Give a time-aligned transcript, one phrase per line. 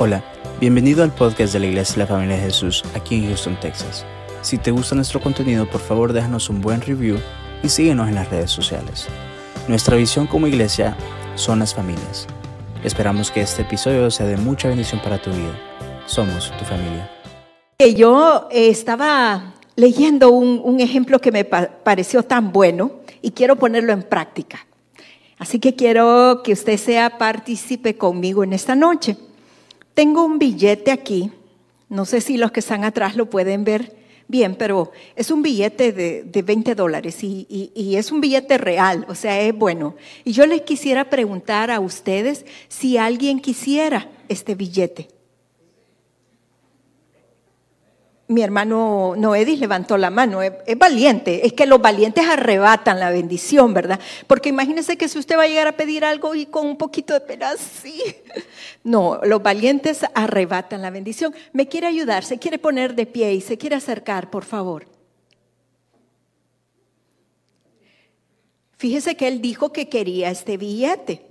[0.00, 0.22] Hola,
[0.60, 4.06] bienvenido al podcast de la Iglesia de la Familia de Jesús aquí en Houston, Texas.
[4.42, 7.18] Si te gusta nuestro contenido, por favor déjanos un buen review
[7.64, 9.08] y síguenos en las redes sociales.
[9.66, 10.96] Nuestra visión como iglesia
[11.34, 12.28] son las familias.
[12.84, 15.58] Esperamos que este episodio sea de mucha bendición para tu vida.
[16.06, 17.10] Somos tu familia.
[17.96, 24.04] Yo eh, estaba leyendo un, ejemplo que me pareció tan bueno y quiero ponerlo en
[24.04, 24.64] práctica.
[25.38, 29.16] Así que quiero que usted sea partícipe conmigo en esta noche.
[29.98, 31.32] Tengo un billete aquí,
[31.88, 33.96] no sé si los que están atrás lo pueden ver
[34.28, 39.16] bien, pero es un billete de, 20 dólares y, y, es un billete real, o
[39.16, 39.96] sea, es bueno.
[40.22, 45.08] Y yo les quisiera preguntar a ustedes si alguien quisiera este billete
[48.28, 53.72] mi hermano Noedis levantó la mano, es, valiente, es que los valientes arrebatan la bendición,
[53.72, 53.98] ¿verdad?
[54.26, 57.14] Porque imagínese que si usted va a llegar a pedir algo y con un poquito
[57.14, 58.02] de pena, sí.
[58.84, 61.34] No, los valientes arrebatan la bendición.
[61.52, 64.86] Me quiere ayudar, se quiere poner de pie y se quiere acercar, por favor.
[68.76, 71.22] Fíjese que él dijo que quería este billete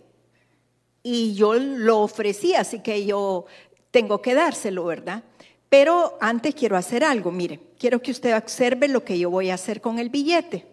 [1.03, 3.45] y yo lo ofrecí, así que yo
[3.91, 5.23] tengo que dárselo, ¿verdad?
[5.69, 9.55] Pero antes quiero hacer algo, mire, quiero que usted observe lo que yo voy a
[9.55, 10.65] hacer con el billete.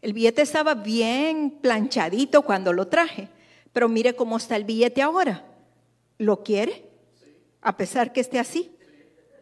[0.00, 3.28] El billete estaba bien planchadito cuando lo traje,
[3.72, 5.44] pero mire cómo está el billete ahora.
[6.16, 6.84] ¿Lo quiere?
[7.60, 8.74] A pesar que esté así.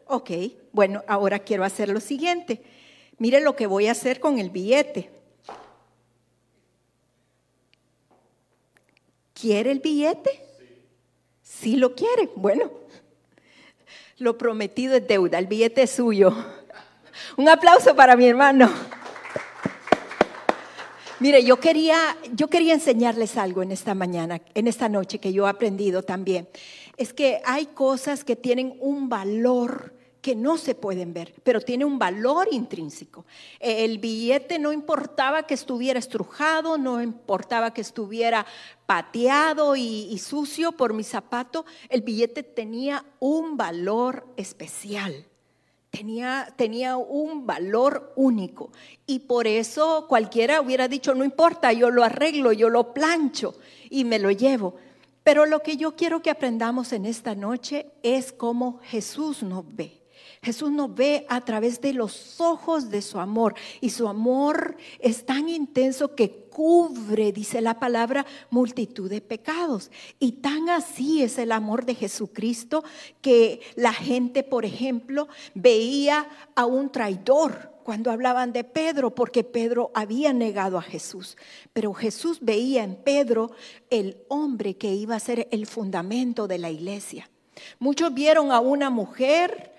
[0.06, 0.30] Ok,
[0.72, 2.62] bueno, ahora quiero hacer lo siguiente.
[3.19, 5.11] Mire lo que voy a hacer con el billete.
[9.33, 10.44] ¿Quiere el billete?
[11.42, 12.30] Sí lo quiere.
[12.34, 12.70] Bueno,
[14.19, 16.34] lo prometido es deuda, el billete es suyo.
[17.36, 18.70] Un aplauso para mi hermano.
[21.20, 25.46] Mire, yo quería, yo quería enseñarles algo en esta mañana, en esta noche que yo
[25.46, 26.48] he aprendido también.
[26.96, 29.94] Es que hay cosas que tienen un valor
[30.29, 33.25] que no se pueden ver, pero tiene un valor intrínseco.
[33.58, 38.45] El billete no importaba que estuviera estrujado, no importaba que estuviera
[38.85, 45.25] pateado y, sucio por mi zapato, el billete tenía un valor especial.
[45.89, 48.70] Tenía, tenía, un valor único.
[49.07, 53.55] Y por eso cualquiera hubiera dicho, no importa, yo lo arreglo, yo lo plancho
[53.89, 54.75] y me lo llevo.
[55.25, 59.98] Pero lo que yo quiero que aprendamos en esta noche es cómo Jesús nos ve.
[60.43, 65.27] Jesús nos ve a través de los ojos de su amor y su amor es
[65.27, 69.91] tan intenso que cubre, dice la palabra, multitud de pecados.
[70.19, 72.83] Y tan así es el amor de Jesucristo
[73.21, 79.91] que la gente, por ejemplo, veía a un traidor cuando hablaban de Pedro, porque Pedro
[79.95, 81.37] había negado a Jesús.
[81.73, 83.51] Pero Jesús veía en Pedro
[83.89, 87.31] el hombre que iba a ser el fundamento de la iglesia.
[87.79, 89.77] Muchos vieron a una mujer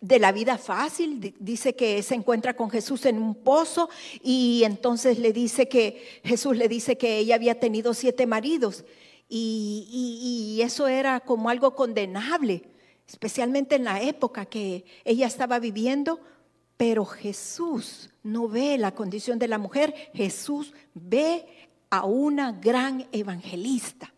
[0.00, 3.88] de la vida fácil, dice que se encuentra con Jesús en un pozo
[4.22, 8.84] y entonces le dice que Jesús le dice que ella había tenido siete maridos
[9.28, 12.62] y, eso era como algo condenable,
[13.06, 16.20] especialmente en la época que ella estaba viviendo,
[16.76, 21.46] pero Jesús no ve la condición de la mujer, Jesús ve
[21.90, 24.13] a una gran evangelista.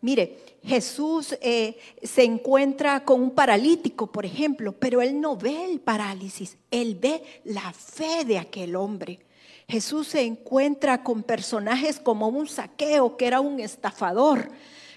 [0.00, 5.80] Mire, Jesús eh, se encuentra con un paralítico, por ejemplo, pero él no ve el
[5.80, 9.18] parálisis, él ve la fe de aquel hombre.
[9.68, 14.50] Jesús se encuentra con personajes como un saqueo, que era un estafador.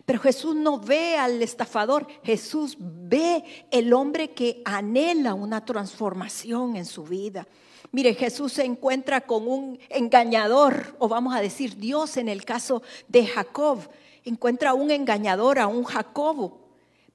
[0.06, 6.85] Pero Jesús no ve al estafador, Jesús ve el hombre que anhela una transformación en
[6.85, 7.47] su vida.
[7.91, 12.81] Mire, Jesús se encuentra con un engañador, o vamos a decir Dios en el caso
[13.09, 13.79] de Jacob
[14.23, 16.59] encuentra a un engañador, a un Jacobo.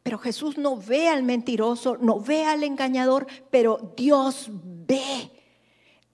[0.02, 5.32] Pero Jesús no ve al mentiroso, no ve al engañador, pero Dios ve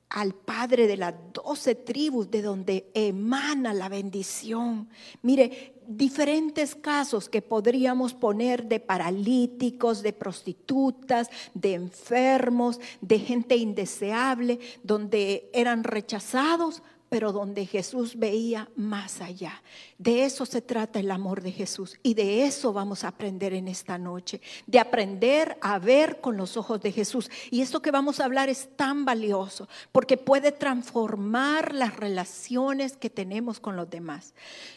[0.09, 4.89] al Padre de las doce tribus de donde emana la bendición.
[5.23, 14.59] Mire, diferentes casos que podríamos poner de paralíticos, de prostitutas, de enfermos, de gente indeseable,
[14.83, 19.63] donde eran rechazados, pero donde Jesús veía más allá.
[19.99, 23.69] De eso se trata el amor de Jesús y de eso vamos a aprender en
[23.69, 27.31] esta noche, de aprender a ver con los ojos de Jesús.
[27.51, 33.11] Y esto que vamos a hablar es tan valioso porque puede transformar las relaciones que
[33.11, 34.33] tenemos con los demás.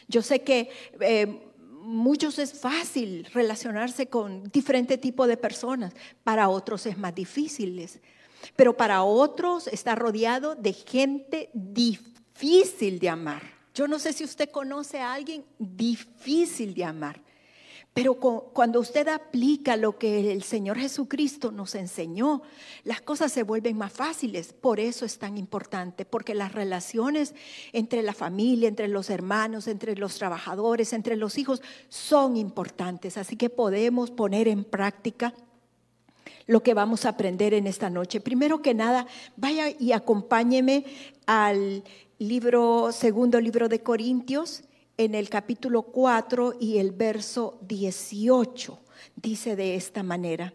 [0.06, 0.68] Yo sé que...
[1.00, 1.42] Eh,
[1.88, 5.94] muchos es fácil relacionarse con diferente tipo de personas,
[6.24, 7.88] para otros es más difícil.
[8.56, 13.42] Pero para otros está rodeado de gente difícil difícil de amar.
[13.74, 17.20] Yo no sé si usted conoce a alguien difícil de amar,
[17.96, 22.42] Pero cuando usted aplica lo que el Señor Jesucristo nos enseñó,
[22.84, 24.52] las cosas se vuelven más fáciles.
[24.52, 27.34] Por eso es tan importante, porque las relaciones
[27.72, 33.16] entre la familia, entre los hermanos, entre los trabajadores, entre los hijos, son importantes.
[33.16, 35.32] Así que podemos poner en práctica
[36.46, 38.20] lo que vamos a aprender en esta noche.
[38.20, 39.06] Primero que nada,
[39.36, 40.84] vaya y acompáñeme
[41.24, 41.82] al
[42.18, 44.62] libro, segundo libro de Corintios
[44.96, 48.78] en el capítulo 4 y el verso 18.
[49.16, 50.54] Dice de esta manera,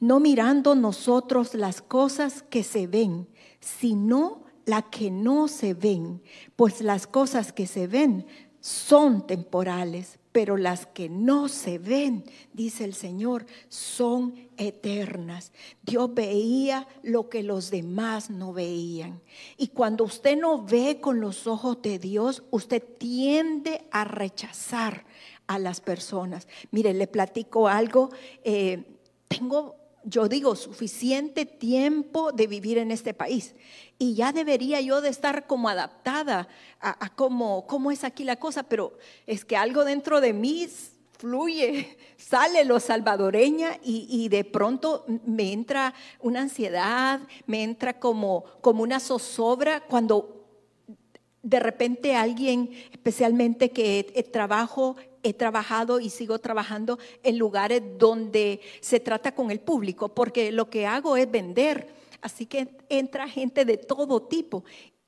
[0.00, 3.28] no mirando nosotros las cosas que se ven,
[3.60, 6.22] sino las que no se ven,
[6.56, 8.26] pues las cosas que se ven
[8.60, 15.52] son temporales, pero las que no se ven, dice el Señor, son eternas.
[15.82, 19.20] Dios veía lo que los demás no veían.
[19.56, 25.04] Y cuando usted no ve con los ojos de Dios, usted tiende a rechazar
[25.46, 26.48] a las personas.
[26.70, 28.10] Mire, le platico algo.
[28.44, 28.84] Eh,
[29.28, 29.76] tengo
[30.08, 33.56] yo digo, suficiente tiempo de vivir en este país.
[33.98, 36.48] Y ya debería yo de estar como adaptada
[36.80, 40.68] a, cómo, cómo es aquí la cosa, pero es que algo dentro de mí
[41.18, 48.82] fluye, sale lo salvadoreña y, de pronto me entra una ansiedad, me entra como, como
[48.82, 50.44] una zozobra cuando
[51.42, 59.00] de repente alguien, especialmente que trabajo he trabajado y sigo trabajando en lugares donde se
[59.00, 61.88] trata con el público, porque lo que hago es vender.
[62.20, 64.64] Así que entra gente de todo tipo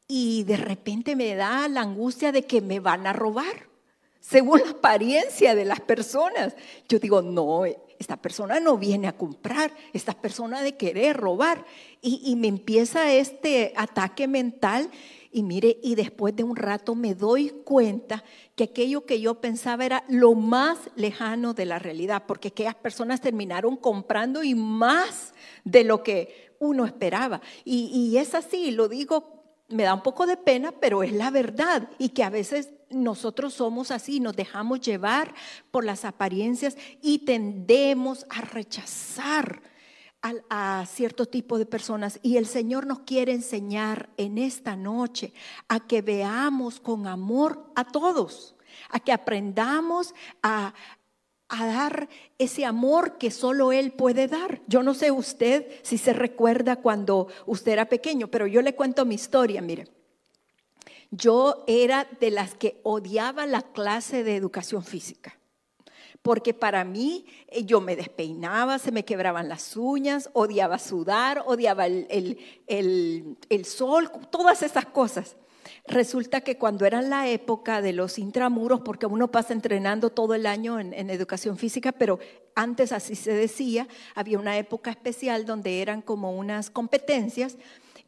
[0.06, 3.68] y de repente me da la angustia de que me van a robar,
[4.28, 6.54] según la apariencia de las personas.
[6.88, 7.64] Yo digo, no,
[7.98, 11.64] esta persona no viene a comprar, esta persona de querer robar.
[12.02, 14.90] Y, me empieza este ataque mental
[15.32, 18.22] y mire, y después de un rato me doy cuenta
[18.54, 23.20] que aquello que yo pensaba era lo más lejano de la realidad, porque aquellas personas
[23.20, 25.32] terminaron comprando y más
[25.64, 27.40] de lo que uno esperaba.
[27.64, 31.88] Y, es así, lo digo, me da un poco de pena, pero es la verdad.
[31.98, 35.34] Y que a veces nosotros somos así, nos dejamos llevar
[35.70, 39.62] por las apariencias y tendemos a rechazar
[40.22, 42.18] a, cierto tipo de personas.
[42.22, 45.32] Y el Señor nos quiere enseñar en esta noche
[45.68, 48.56] a que veamos con amor a todos,
[48.90, 50.74] a que aprendamos a,
[51.48, 52.08] a dar
[52.38, 54.60] ese amor que solo Él puede dar.
[54.66, 59.04] Yo no sé usted si se recuerda cuando usted era pequeño, pero yo le cuento
[59.04, 59.97] mi historia, mire.
[61.10, 65.38] Yo era de las que odiaba la clase de educación física
[66.22, 71.86] porque para mí eh, yo me despeinaba, se me quebraban las uñas, odiaba sudar, odiaba
[71.86, 72.38] el,
[73.64, 75.36] sol, todas esas cosas.
[75.86, 80.46] Resulta que cuando era la época de los intramuros, porque uno pasa entrenando todo el
[80.46, 82.18] año en, educación física, pero
[82.54, 87.56] antes así se decía, había una época especial donde eran como unas competencias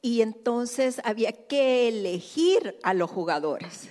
[0.02, 3.90] y entonces había que elegir a los jugadores.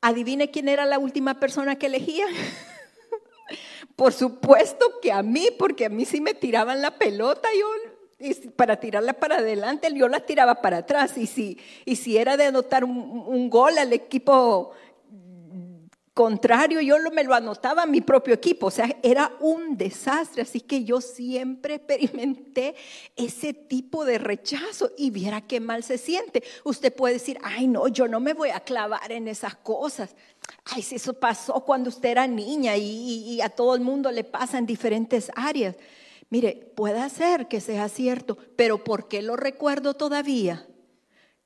[0.00, 2.26] Adivine quién era la última persona que elegía.
[3.96, 7.66] Por supuesto que a mí, porque a mí sí me tiraban la pelota, yo
[8.56, 11.16] para tirarla para adelante, yo la tiraba para atrás.
[11.18, 14.72] Y si, y si era de anotar un gol al equipo
[16.14, 20.60] contrario, yo me lo anotaba a mi propio equipo, o sea, era un desastre, así
[20.60, 22.76] que yo siempre experimenté
[23.16, 26.44] ese tipo de rechazo y viera qué mal se siente.
[26.62, 30.14] Usted puede decir, ay no, yo no me voy a clavar en esas cosas.
[30.64, 34.22] Ay, si eso pasó cuando usted era niña y, y a todo el mundo le
[34.22, 35.74] pasa en diferentes áreas.
[36.30, 40.66] Mire, puede ser que sea cierto, pero ¿por qué lo recuerdo todavía?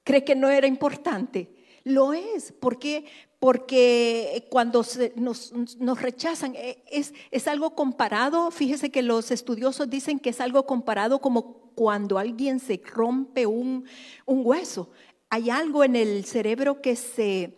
[0.05, 1.58] ¿Cree que no era importante?
[1.89, 3.07] Lo es, porque
[3.39, 5.53] porque cuando nos,
[6.01, 11.21] rechazan eh, es, es, algo comparado, fíjese que los estudiosos dicen que es algo comparado
[11.21, 13.85] como cuando alguien se rompe un,
[14.27, 14.91] un hueso.
[15.31, 17.55] Hay algo en el cerebro que se,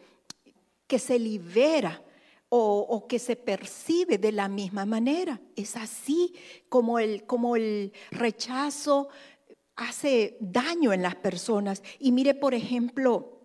[0.86, 2.02] que se libera
[2.50, 5.40] o, o, que se percibe de la misma manera.
[5.56, 6.34] Es así
[6.68, 9.08] como el, como el rechazo
[9.76, 11.82] hace daño en las personas.
[11.98, 13.39] Y mire, por ejemplo,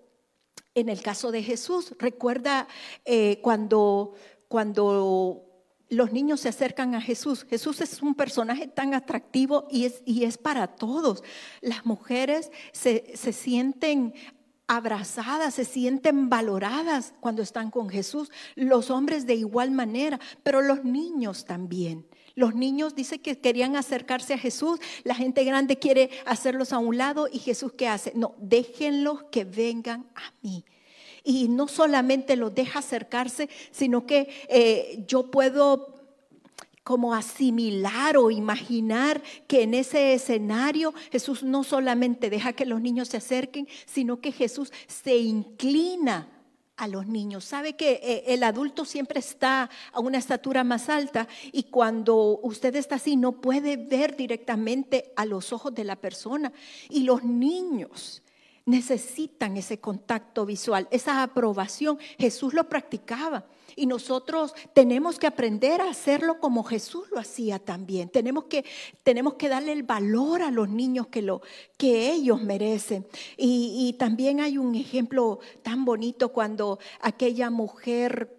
[0.76, 2.68] en el caso de Jesús, recuerda
[3.06, 4.14] eh, cuando,
[4.50, 5.46] cuando
[5.90, 7.46] los niños se acercan a Jesús.
[7.50, 11.24] Jesús es un personaje tan atractivo y es, y es para todos.
[11.62, 14.14] Las mujeres se, se, sienten
[14.68, 18.30] abrazadas, se sienten valoradas cuando están con Jesús.
[18.56, 22.06] Los hombres de igual manera, pero los niños también.
[22.36, 26.98] Los niños dicen que querían acercarse a Jesús, la gente grande quiere hacerlos a un
[26.98, 28.12] lado y Jesús ¿qué hace?
[28.14, 30.66] No, déjenlos que vengan a mí.
[31.24, 35.96] Y no solamente los deja acercarse, sino que eh, yo puedo
[36.84, 43.08] como asimilar o imaginar que en ese escenario Jesús no solamente deja que los niños
[43.08, 46.35] se acerquen, sino que Jesús se inclina
[46.78, 47.46] a los niños.
[47.46, 52.76] Sabe que eh, el adulto siempre está a una estatura más alta y cuando usted
[52.76, 56.52] está así no puede ver directamente a los ojos de la persona.
[56.90, 58.22] Y los niños
[58.66, 61.98] necesitan ese contacto visual, esa aprobación.
[62.18, 63.46] Jesús lo practicaba.
[63.78, 68.10] Y nosotros tenemos que aprender a hacerlo como Jesús lo hacía también.
[68.10, 68.64] Tenemos que,
[69.04, 71.42] tenemos que darle el valor a los niños que, lo,
[71.78, 73.06] que ellos merecen.
[73.38, 78.34] Y, y también hay un ejemplo tan bonito cuando aquella mujer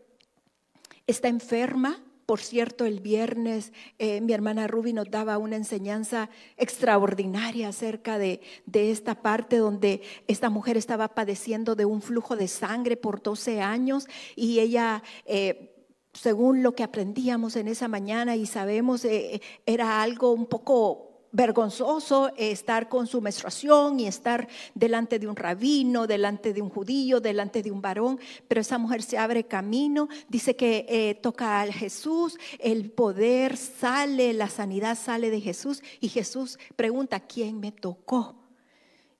[1.06, 7.68] está enferma por cierto, el viernes eh, mi hermana Ruby nos daba una enseñanza extraordinaria
[7.68, 8.40] acerca de,
[8.72, 14.06] esta parte donde esta mujer estaba padeciendo de un flujo de sangre por 12 años
[14.34, 15.02] y ella...
[15.24, 15.72] Eh,
[16.12, 21.05] según lo que aprendíamos en esa mañana y sabemos, eh, era algo un poco
[21.36, 27.20] vergonzoso estar con su menstruación y estar delante de un rabino, delante de un judío,
[27.20, 31.66] delante de un varón, pero esa mujer se abre camino, dice que eh, toca a
[31.66, 38.36] Jesús, el poder sale, la sanidad sale de Jesús y Jesús pregunta, ¿quién me tocó?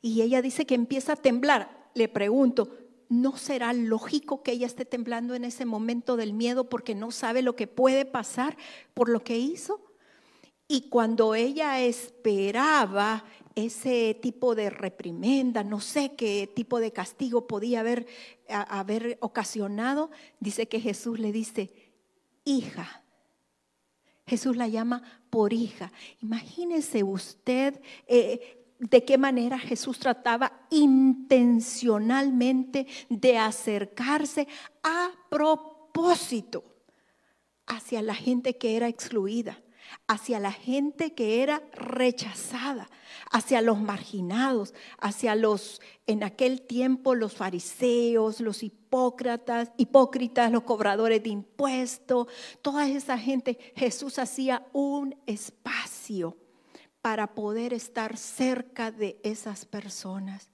[0.00, 1.90] Y ella dice que empieza a temblar.
[1.94, 2.70] Le pregunto,
[3.10, 7.42] ¿no será lógico que ella esté temblando en ese momento del miedo porque no sabe
[7.42, 8.56] lo que puede pasar
[8.94, 9.85] por lo que hizo?
[10.68, 17.80] Y cuando ella esperaba ese tipo de reprimenda, no sé qué tipo de castigo podía
[17.80, 18.06] haber,
[18.48, 21.72] haber ocasionado, dice que Jesús le dice,
[22.44, 23.04] hija.
[24.26, 25.92] Jesús la llama por hija.
[26.20, 34.48] Imagínese usted eh, de qué manera Jesús trataba intencionalmente de acercarse
[34.82, 36.64] a propósito
[37.66, 39.62] hacia la gente que era excluida
[40.06, 42.88] hacia la gente que era rechazada,
[43.30, 51.22] hacia los marginados, hacia los, en aquel tiempo, los fariseos, los hipócritas, hipócritas, los cobradores
[51.22, 52.28] de impuestos,
[52.62, 56.36] toda esa gente, Jesús hacía un espacio
[57.02, 60.50] para poder estar cerca de esas personas.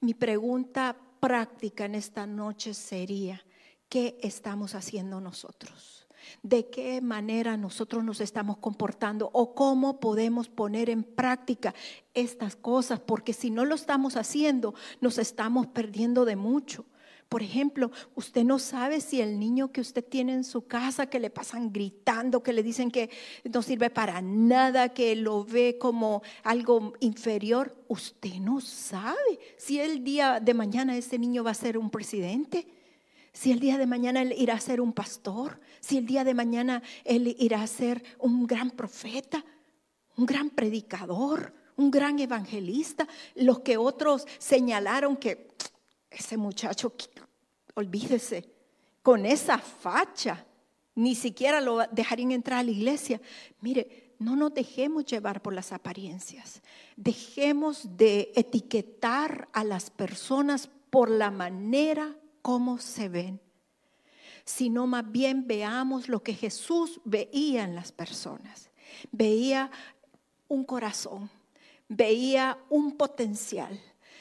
[0.00, 3.44] Mi pregunta práctica en esta noche sería,
[3.88, 6.05] ¿qué estamos haciendo nosotros?
[6.42, 11.74] De qué manera nosotros nos estamos comportando o cómo podemos poner en práctica
[12.14, 16.84] estas cosas, porque si no lo estamos haciendo, nos estamos perdiendo de mucho.
[17.28, 21.18] Por ejemplo, usted no sabe si el niño que usted tiene en su casa, que
[21.18, 23.10] le pasan gritando, que le dicen que
[23.52, 30.04] no sirve para nada, que lo ve como algo inferior, usted no sabe si el
[30.04, 32.68] día de mañana ese niño va a ser un presidente
[33.36, 36.32] si el día de mañana Él irá a ser un pastor, si el día de
[36.32, 39.44] mañana Él irá a ser un gran profeta,
[40.16, 45.48] un gran predicador, un gran evangelista, los que otros señalaron que
[46.10, 46.94] ese muchacho,
[47.74, 48.50] olvídese,
[49.02, 50.46] con esa facha,
[50.94, 53.20] ni siquiera lo dejarían entrar a la iglesia.
[53.60, 56.62] Mire, no nos dejemos llevar por las apariencias.
[56.96, 62.16] Dejemos de etiquetar a las personas por la manera
[62.46, 63.40] cómo se ven,
[64.44, 68.70] sino más bien veamos lo que Jesús veía en las personas.
[69.10, 69.68] Veía
[70.46, 71.28] un corazón,
[71.88, 73.76] veía un potencial,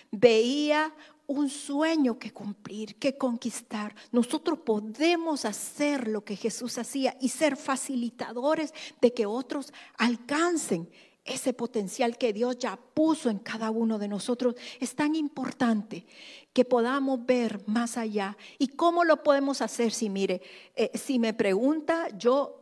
[0.09, 0.91] veía
[1.27, 3.93] un sueño que cumplir, que conquistar.
[4.11, 10.89] Nosotros podemos hacer lo que Jesús hacía y ser facilitadores de que otros alcancen
[11.25, 14.55] ese potencial que Dios ya puso en cada uno de nosotros.
[14.79, 16.05] Es tan importante
[16.53, 18.37] que podamos ver más allá.
[18.59, 19.91] ¿Y cómo lo podemos hacer?
[19.91, 20.41] Si mire,
[20.75, 22.61] eh, si me pregunta, yo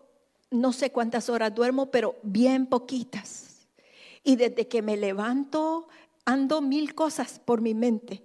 [0.50, 3.68] no sé cuántas horas duermo, pero bien poquitas.
[4.24, 5.90] Y desde que me levanto,
[6.24, 8.24] ando mil cosas por mi mente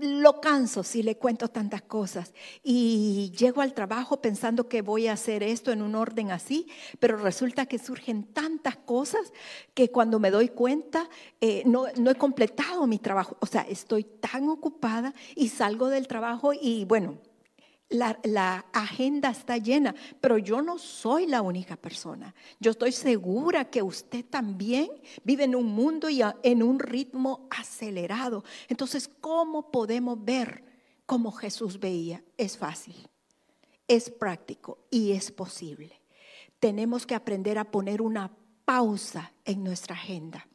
[0.00, 2.32] lo canso si le cuento tantas cosas.
[2.62, 6.68] Y llego al trabajo pensando que voy a hacer esto en un orden así,
[6.98, 9.32] pero resulta que surgen tantas cosas
[9.74, 11.08] que cuando me doy cuenta
[11.40, 13.36] eh, no, no he completado mi trabajo.
[13.40, 17.18] O sea, estoy tan ocupada y salgo del trabajo y bueno,
[17.90, 22.34] la, agenda está llena, pero yo no soy la única persona.
[22.58, 24.88] Yo estoy segura que usted también
[25.24, 28.44] vive en un mundo y en un ritmo acelerado.
[28.68, 30.64] Entonces, ¿cómo podemos ver
[31.06, 32.22] cómo Jesús veía?
[32.36, 32.96] Es fácil,
[33.88, 36.00] es práctico y es posible.
[36.60, 38.30] Tenemos que aprender a poner una
[38.64, 40.46] pausa en nuestra agenda.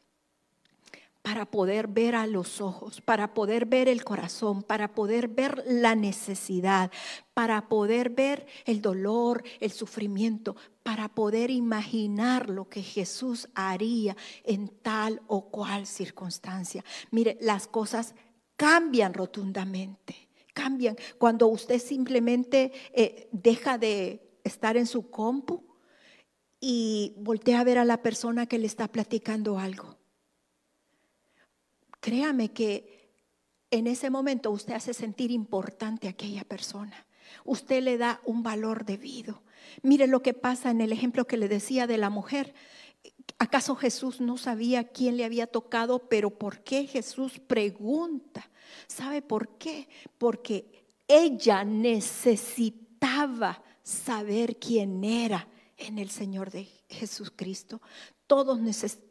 [1.26, 5.96] Para poder ver a los ojos, para poder ver el corazón, para poder ver la
[5.96, 6.92] necesidad,
[7.34, 14.68] para poder ver el dolor, el sufrimiento, para poder imaginar lo que Jesús haría en
[14.68, 16.86] tal o cual circunstancia.
[17.10, 18.14] Mire, las cosas
[18.56, 25.66] cambian rotundamente, cambian cuando usted simplemente eh, deja de estar en su compu
[26.60, 30.05] y voltea a ver a la persona que le está platicando algo
[32.06, 33.10] Créame que
[33.72, 37.08] en ese momento usted hace sentir importante a aquella persona.
[37.44, 39.42] Usted le da un valor debido.
[39.82, 42.54] Mire lo que pasa en el ejemplo que le decía de la mujer.
[43.40, 46.08] ¿Acaso Jesús no sabía quién le había tocado?
[46.08, 48.52] Pero ¿por qué Jesús pregunta?
[48.86, 49.90] ¿Sabe por qué?
[50.20, 57.82] Porque ella necesitaba saber quién era en el Señor de Jesucristo.
[58.28, 58.60] Todos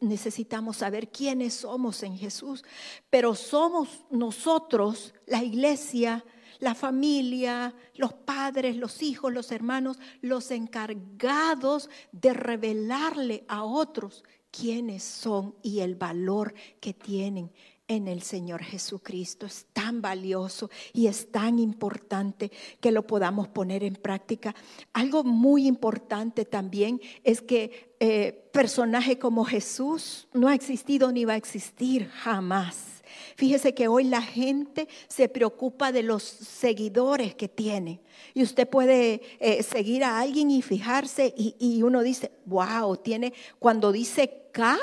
[0.01, 2.63] necesitamos saber quiénes somos en Jesús,
[3.09, 6.25] pero somos nosotros, la iglesia,
[6.59, 15.03] la familia, los padres, los hijos, los hermanos, los encargados de revelarle a otros quiénes
[15.03, 17.51] son y el valor que tienen
[17.87, 19.45] en el Señor Jesucristo.
[19.45, 24.55] Es tan valioso y es tan importante que lo podamos poner en práctica.
[24.93, 31.33] Algo muy importante también es que eh, personaje como Jesús no ha existido ni va
[31.33, 32.95] a existir jamás.
[33.35, 38.01] Fíjese que hoy la gente se preocupa de los seguidores que tiene.
[38.33, 43.33] Y usted puede eh, seguir a alguien y fijarse y, y uno dice, wow, tiene,
[43.59, 44.77] cuando dice K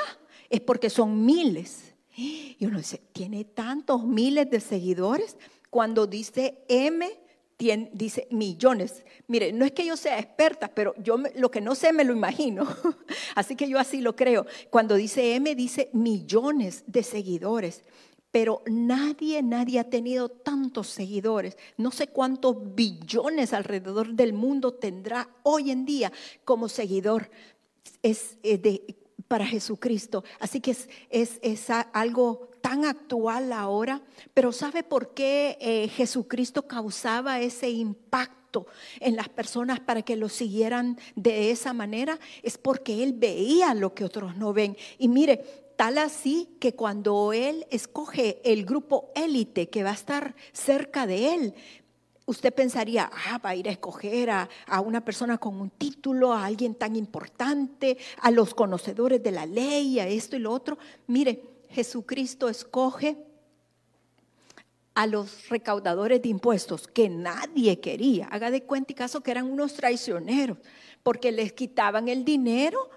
[0.49, 1.92] es porque son miles.
[2.17, 5.37] Y uno dice, tiene tantos miles de seguidores.
[5.71, 7.09] Cuando dice M,
[7.93, 9.05] dice millones.
[9.29, 12.13] Mire, no es que yo sea experta, pero yo lo que no sé me lo
[12.13, 12.67] imagino.
[13.35, 14.47] Así que yo así lo creo.
[14.71, 17.83] Cuando dice M, dice millones de seguidores.
[18.31, 21.59] Pero nadie, nadie ha tenido tantos seguidores.
[21.77, 26.11] No sé cuántos billones alrededor del mundo tendrá hoy en día
[26.45, 27.31] como seguidor.
[28.03, 28.97] De,
[29.33, 30.25] para Jesucristo.
[30.41, 34.03] Así que es, es, algo tan actual ahora,
[34.35, 38.67] pero ¿sabe por qué eh, Jesucristo causaba ese impacto?
[39.01, 43.95] en las personas para que lo siguieran de esa manera, es porque Él veía lo
[43.95, 44.77] que otros no ven.
[44.99, 45.43] Y mire,
[45.77, 51.33] tal así que cuando Él escoge el grupo élite que va a estar cerca de
[51.33, 51.55] Él,
[52.27, 54.49] usted pensaría, ah, va a ir a escoger a,
[54.85, 59.99] una persona con un título, a alguien tan importante, a los conocedores de la ley,
[59.99, 60.79] a esto y lo otro.
[61.07, 63.17] Mire, Jesucristo escoge
[64.95, 68.27] a los recaudadores de impuestos que nadie quería.
[68.27, 70.59] Haga de cuenta y caso que eran unos traicioneros,
[71.03, 72.91] porque les quitaban el dinero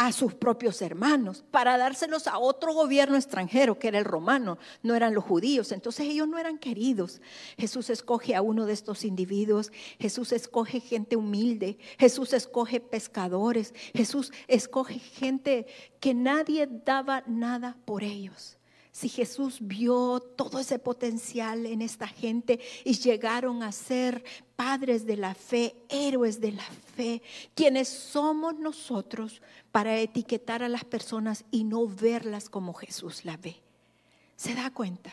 [0.00, 4.94] a sus propios hermanos para dárselos a otro gobierno extranjero que era el romano, no
[4.94, 7.20] eran los judíos, entonces ellos no eran queridos.
[7.58, 14.32] Jesús escoge a uno de estos individuos, Jesús escoge gente humilde, Jesús escoge pescadores, Jesús
[14.48, 15.66] escoge gente
[16.00, 18.59] que nadie daba nada por ellos.
[18.92, 24.24] Si Jesús vio todo ese potencial en esta gente y llegaron a ser
[24.56, 27.22] padres de la fe, héroes de la fe,
[27.54, 33.56] quienes somos nosotros para etiquetar a las personas y no verlas como Jesús la ve.
[34.36, 35.12] ¿Se da cuenta?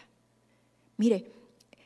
[0.98, 1.32] Mire,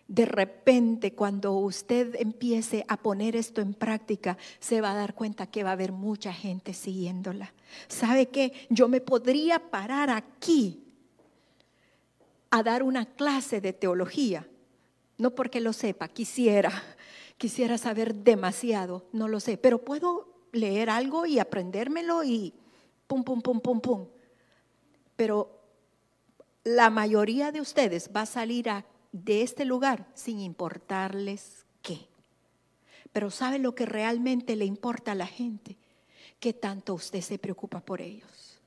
[0.07, 5.47] de repente cuando usted empiece a poner esto en práctica, se va a dar cuenta
[5.47, 7.53] que va a haber mucha gente siguiéndola.
[7.89, 8.53] ¿Sabe qué?
[8.69, 10.83] Yo me podría parar aquí
[12.51, 14.47] a dar una clase de teología.
[15.17, 16.71] No porque lo sepa, quisiera,
[17.37, 22.53] quisiera saber demasiado, no lo sé, pero puedo leer algo y aprendérmelo y
[23.07, 24.07] pum, pum, pum, pum, pum.
[25.15, 25.61] Pero
[26.63, 28.67] la mayoría de ustedes va a salir
[29.11, 32.07] de este lugar sin importarles qué.
[33.11, 35.77] Pero ¿sabe lo que realmente le importa a la gente?
[36.39, 38.59] ¿Qué tanto usted se preocupa por ellos?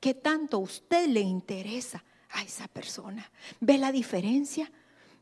[0.00, 2.02] ¿Qué tanto usted le interesa?
[2.32, 3.30] A esa persona.
[3.60, 4.70] ¿Ve la diferencia?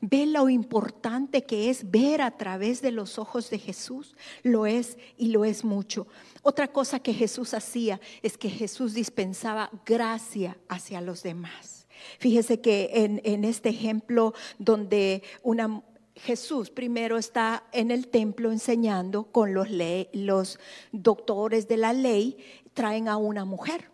[0.01, 4.17] ¿Ve lo importante que es ver a través de los ojos de Jesús?
[4.43, 6.07] Lo es y lo es mucho.
[6.43, 11.87] Otra cosa que Jesús hacía es que Jesús dispensaba gracia hacia los demás.
[12.19, 15.83] Fíjese que en, este ejemplo donde una
[16.15, 19.69] Jesús primero está en el templo enseñando con los,
[20.13, 20.59] los
[20.93, 22.37] doctores de la ley,
[22.75, 23.91] traen a una mujer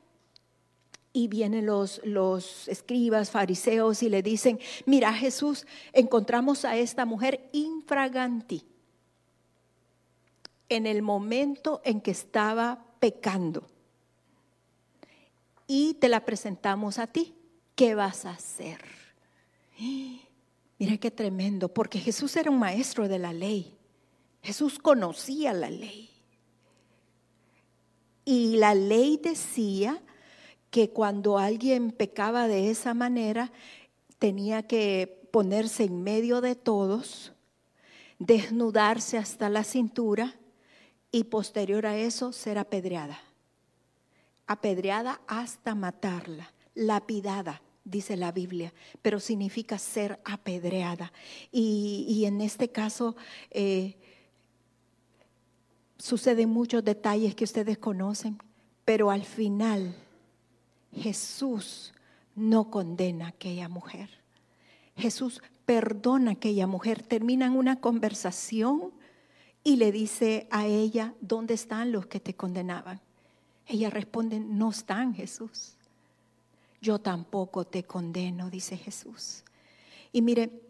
[1.17, 7.49] y vienen los, los escribas, fariseos y le dicen, mira Jesús, encontramos a esta mujer
[7.53, 8.63] infraganti
[10.69, 13.67] en el momento en que estaba pecando
[15.67, 17.33] y te la presentamos a ti
[17.77, 18.81] ¿Qué vas a hacer?
[20.79, 23.75] Mira qué tremendo, porque Jesús era un maestro de la ley.
[24.43, 26.09] Jesús conocía la ley.
[28.25, 30.03] Y la ley decía
[30.77, 33.51] que cuando alguien pecaba de esa manera,
[34.19, 37.33] tenía que ponerse en medio de todos,
[38.19, 40.35] desnudarse hasta la cintura
[41.11, 43.19] y posterior a eso ser apedreada.
[44.47, 51.11] Apedreada hasta matarla, lapidada, dice la Biblia, pero significa ser apedreada.
[51.51, 53.17] Y, en este caso
[53.51, 53.97] eh,
[55.97, 58.37] suceden muchos detalles que ustedes conocen,
[58.85, 59.97] pero al final
[60.97, 61.93] Jesús
[62.35, 64.11] no condena a aquella mujer.
[64.97, 67.03] Jesús perdona a aquella mujer.
[67.03, 68.93] Terminan una conversación
[69.63, 73.01] y le dice a ella, ¿dónde están los que te condenaban?
[73.67, 75.75] Ella responde, no están Jesús.
[76.81, 79.43] Yo tampoco te condeno, dice Jesús.
[80.13, 80.63] Y mire,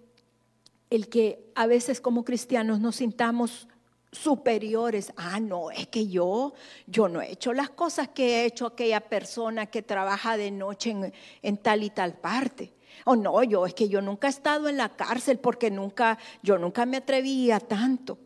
[0.89, 3.69] el que a veces como cristianos nos sintamos
[4.13, 5.13] superiores.
[5.17, 6.55] Ah, no, es que yo,
[6.87, 11.13] yo no he hecho las cosas que he hecho aquella persona que trabaja de noche
[11.43, 12.73] en, tal y tal parte.
[13.05, 16.19] O oh, no, yo es que yo nunca he estado en la cárcel porque nunca,
[16.43, 18.19] yo nunca me atrevía tanto.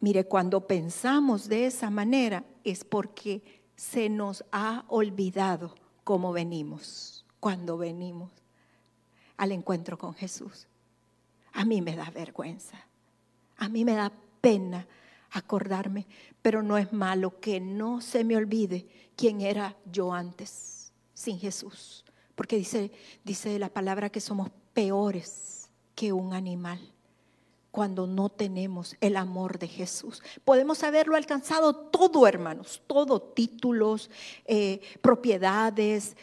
[0.00, 7.76] Mire, cuando pensamos de esa manera es porque se nos ha olvidado cómo venimos, cuando
[7.76, 8.30] venimos
[9.36, 10.68] al encuentro con Jesús.
[11.52, 12.86] A mí me da vergüenza
[13.56, 14.86] a mí me da pena
[15.30, 16.06] acordarme,
[16.42, 18.86] pero no es malo que no se me olvide
[19.16, 22.04] quién era yo antes, sin Jesús.
[22.34, 22.90] Porque dice,
[23.24, 26.92] dice la palabra que somos peores que un animal
[27.70, 30.22] cuando no tenemos el amor de Jesús.
[30.44, 34.10] Podemos haberlo alcanzado todo, hermanos, todo, títulos,
[34.44, 36.16] eh, propiedades,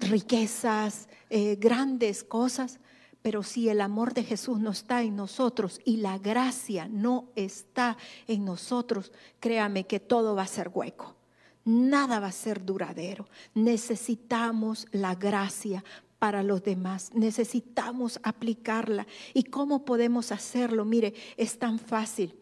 [0.00, 2.80] riquezas, eh, grandes cosas,
[3.26, 7.96] pero si el amor de Jesús no está en nosotros y la gracia no está
[8.28, 9.10] en nosotros,
[9.40, 11.16] créame que todo va a ser hueco.
[11.64, 13.26] Nada va a ser duradero.
[13.52, 15.82] Necesitamos la gracia
[16.20, 17.10] para los demás.
[17.14, 19.08] Necesitamos aplicarla.
[19.34, 20.84] ¿Y cómo podemos hacerlo?
[20.84, 22.32] Mire, es tan fácil.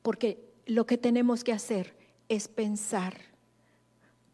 [0.00, 1.94] Porque lo que tenemos que hacer
[2.30, 3.18] es pensar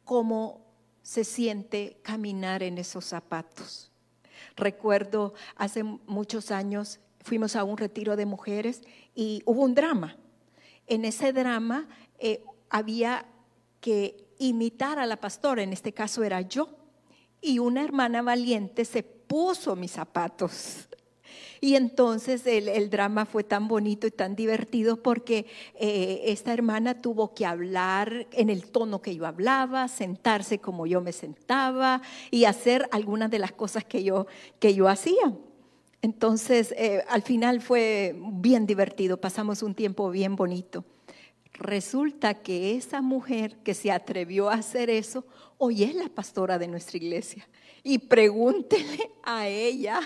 [0.04, 0.64] cómo
[1.02, 3.90] se siente caminar en esos zapatos.
[4.56, 8.82] Recuerdo hace muchos años fuimos a un retiro de mujeres
[9.14, 10.16] y hubo un drama.
[10.86, 13.26] En ese drama eh, había
[13.80, 16.76] que imitar a la pastora, en este caso era yo,
[17.40, 20.88] y una hermana valiente se puso mis zapatos
[21.60, 27.34] y entonces el, drama fue tan bonito y tan divertido porque eh, esta hermana tuvo
[27.34, 32.88] que hablar en el tono que yo hablaba, sentarse como yo me sentaba y hacer
[32.92, 34.26] algunas de las cosas que yo,
[34.58, 35.34] que yo hacía.
[36.02, 40.84] Entonces, eh, al final fue bien divertido, pasamos un tiempo bien bonito.
[41.54, 45.24] Resulta que esa mujer que se atrevió a hacer eso,
[45.56, 47.46] hoy es la pastora de nuestra iglesia
[47.84, 50.00] y pregúntele a ella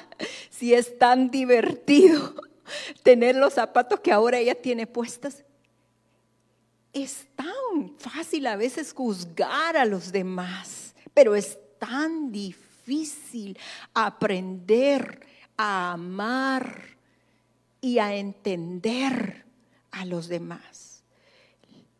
[0.50, 2.34] si es tan divertido
[3.04, 5.44] tener los zapatos que ahora ella tiene puestas.
[6.92, 13.56] Es tan fácil a veces juzgar a los demás, pero es tan difícil
[13.94, 15.24] aprender
[15.56, 16.82] a amar
[17.80, 19.44] y a entender
[19.92, 21.04] a los demás.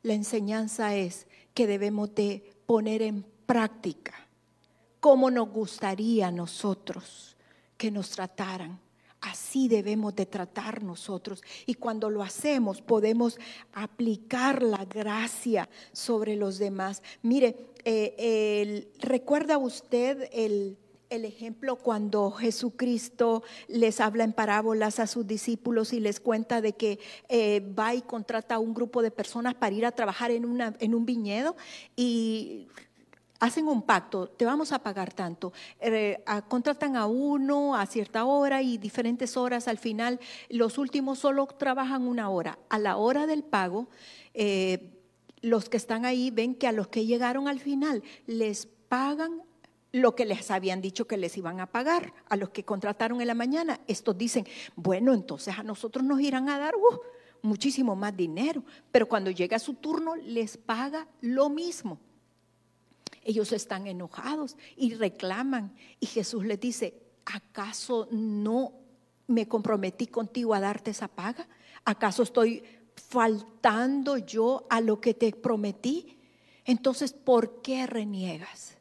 [0.02, 4.27] La enseñanza es que debemos de poner en práctica
[5.00, 7.36] cómo nos gustaría a nosotros
[7.76, 8.80] que nos trataran.
[9.20, 11.42] Así debemos de tratar nosotros.
[11.66, 13.38] Y cuando lo hacemos podemos
[13.72, 17.02] aplicar la gracia sobre los demás.
[17.22, 20.76] Mire, eh, ¿recuerda usted el,
[21.10, 26.98] ejemplo cuando Jesucristo les habla en parábolas a sus discípulos y les cuenta de que
[27.28, 30.74] eh, va y contrata a un grupo de personas para ir a trabajar en, una,
[30.80, 31.56] en un viñedo
[31.96, 32.68] y
[33.40, 38.62] hacen un pacto, te vamos a pagar tanto, eh, contratan a uno a cierta hora
[38.62, 42.58] y diferentes horas al final, los últimos solo trabajan una hora.
[42.68, 43.88] A la hora del pago,
[44.34, 44.94] eh,
[45.40, 49.42] los que están ahí ven que a los que llegaron al final les pagan
[49.92, 53.26] lo que les habían dicho que les iban a pagar, a los que contrataron en
[53.26, 53.80] la mañana.
[53.86, 54.46] Estos dicen,
[54.76, 57.00] bueno, entonces a nosotros nos irán a dar uh,
[57.40, 61.98] muchísimo más dinero, pero cuando llega su turno les paga lo mismo.
[63.24, 65.74] Ellos están enojados y reclaman.
[66.00, 68.72] Y Jesús les dice, ¿acaso no
[69.26, 71.48] me comprometí contigo a darte esa paga?
[71.84, 72.62] ¿Acaso estoy
[72.94, 76.18] faltando yo a lo que te prometí?
[76.64, 78.76] Entonces, ¿por qué reniegas?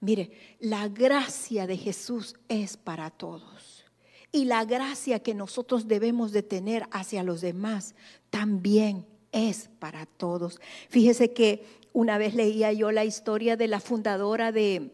[0.00, 3.84] Mire, la gracia de Jesús es para todos.
[4.32, 7.94] Y la gracia que nosotros debemos de tener hacia los demás
[8.30, 10.60] también es para todos.
[10.88, 11.64] Fíjese que
[11.96, 14.90] una vez leía yo la historia de la fundadora de,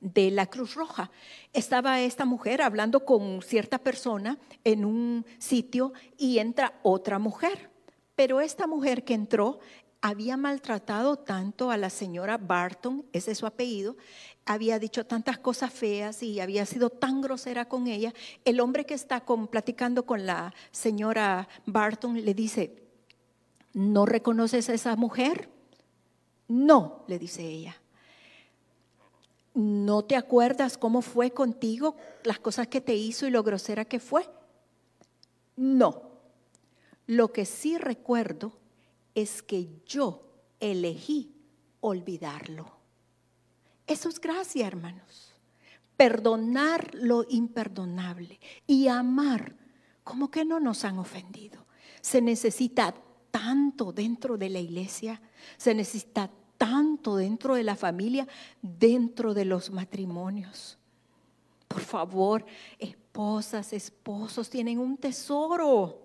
[0.00, 1.10] de la Cruz Roja.
[1.54, 7.70] Estaba esta mujer hablando con cierta persona en un sitio y entra otra mujer.
[8.16, 9.60] Pero esta mujer que entró
[10.02, 13.96] había maltratado tanto a la señora Barton, ese es su apellido,
[14.44, 18.12] había dicho tantas cosas feas y había sido tan grosera con ella.
[18.44, 22.82] El hombre que está con, platicando con la señora Barton le dice,
[23.72, 25.53] ¿no reconoces a esa mujer?
[26.48, 27.76] No, le dice ella.
[29.54, 34.00] ¿No te acuerdas cómo fue contigo, las cosas que te hizo y lo grosera que
[34.00, 34.28] fue?
[35.56, 36.02] No.
[37.06, 38.52] Lo que sí recuerdo
[39.14, 40.24] es que yo
[40.58, 41.34] elegí
[41.80, 42.72] olvidarlo.
[43.86, 45.32] Eso es gracia, hermanos.
[45.96, 49.54] Perdonar lo imperdonable y amar
[50.02, 51.66] como que no nos han ofendido.
[52.00, 52.94] Se necesita
[53.30, 55.20] tanto dentro de la iglesia,
[55.56, 58.26] se necesita tanto dentro de la familia,
[58.62, 60.78] dentro de los matrimonios.
[61.68, 62.44] Por favor,
[62.78, 66.04] esposas, esposos, tienen un tesoro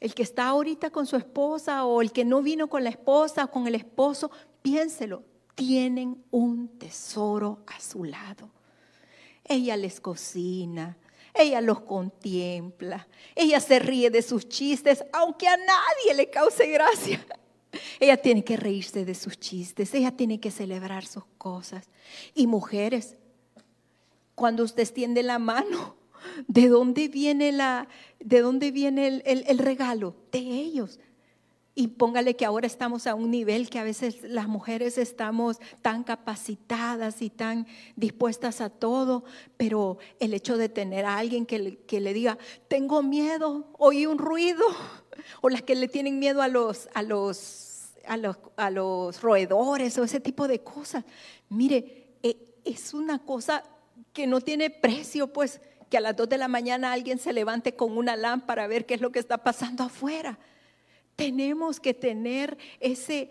[0.00, 3.44] el que está ahorita con su esposa o el que no vino con la esposa
[3.44, 4.30] o con el esposo,
[4.62, 8.48] piénselo, tienen un tesoro a su lado.
[9.44, 10.96] Ella les cocina,
[11.34, 17.24] ella los contempla, ella se ríe de sus chistes, aunque a nadie le cause gracia.
[18.00, 21.88] Ella tiene que reírse de sus chistes, ella tiene que celebrar sus cosas.
[22.34, 23.16] Y mujeres,
[24.34, 25.98] cuando usted extiende la mano,
[26.46, 27.88] ¿De dónde viene, la,
[28.20, 30.14] de dónde viene el, regalo?
[30.32, 30.98] De ellos.
[31.80, 36.02] Y póngale que ahora estamos a un nivel que a veces las mujeres estamos tan
[36.02, 39.22] capacitadas y tan dispuestas a todo,
[39.56, 42.36] pero el hecho de tener a alguien que le, que le diga,
[42.66, 44.64] tengo miedo, oí un ruido,
[45.40, 49.96] o las que le tienen miedo a los, a los, a los, a los roedores
[49.98, 51.04] o ese tipo de cosas.
[51.48, 53.62] Mire, eh, es una cosa
[54.12, 57.76] que no tiene precio, pues que a las 2 de la mañana alguien se levante
[57.76, 60.40] con una lámpara a ver qué es lo que está pasando afuera.
[61.18, 63.28] Tenemos que tener ese,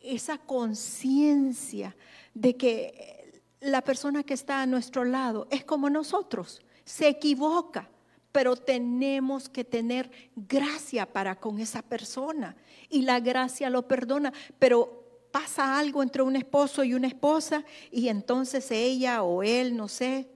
[0.00, 1.96] esa conciencia
[2.34, 7.88] de que la persona que está a nuestro lado es como nosotros, se equivoca,
[8.32, 12.54] pero tenemos que tener gracia para con esa persona
[12.90, 18.08] y la gracia lo perdona, pero pasa algo entre un esposo y una esposa y
[18.08, 20.28] entonces ella o él, no sé,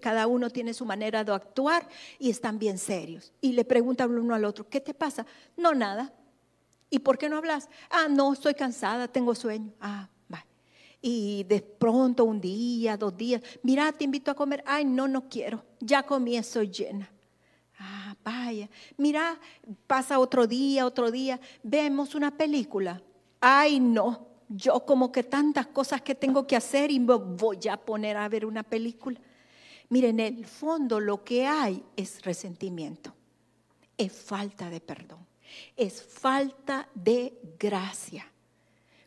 [0.00, 3.32] cada uno tiene su manera de actuar y están bien serios.
[3.40, 5.24] Y le preguntan uno al otro, ¿qué te pasa?
[5.56, 6.12] No, nada.
[6.92, 7.70] ¿Y por qué no hablas?
[7.88, 9.72] Ah, no, estoy cansada, tengo sueño.
[9.80, 10.44] Ah, va.
[11.00, 14.62] Y de pronto un día, dos días, mira, te invito a comer.
[14.66, 15.64] Ay, no, no quiero.
[15.80, 17.10] Ya comí, estoy llena.
[17.78, 18.68] Ah, vaya.
[18.98, 19.40] Mira,
[19.86, 23.02] pasa otro día, otro día, vemos una película.
[23.40, 24.28] Ay, no.
[24.50, 28.28] Yo como que tantas cosas que tengo que hacer y me voy a poner a
[28.28, 29.18] ver una película.
[29.88, 33.14] Miren, en el fondo lo que hay es resentimiento,
[33.96, 35.31] es falta de perdón,
[35.76, 38.30] es falta de gracia.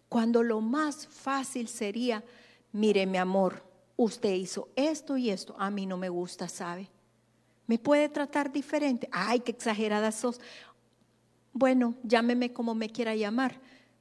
[0.10, 2.24] Cuando lo más fácil sería,
[2.72, 3.64] mire mi amor,
[3.98, 6.90] usted hizo esto y esto, a mí no me gusta, ¿sabe?
[7.68, 9.10] ¿Me puede tratar diferente?
[9.12, 10.40] Ay, qué exagerada sos.
[11.52, 13.60] Bueno, llámeme como me quiera llamar,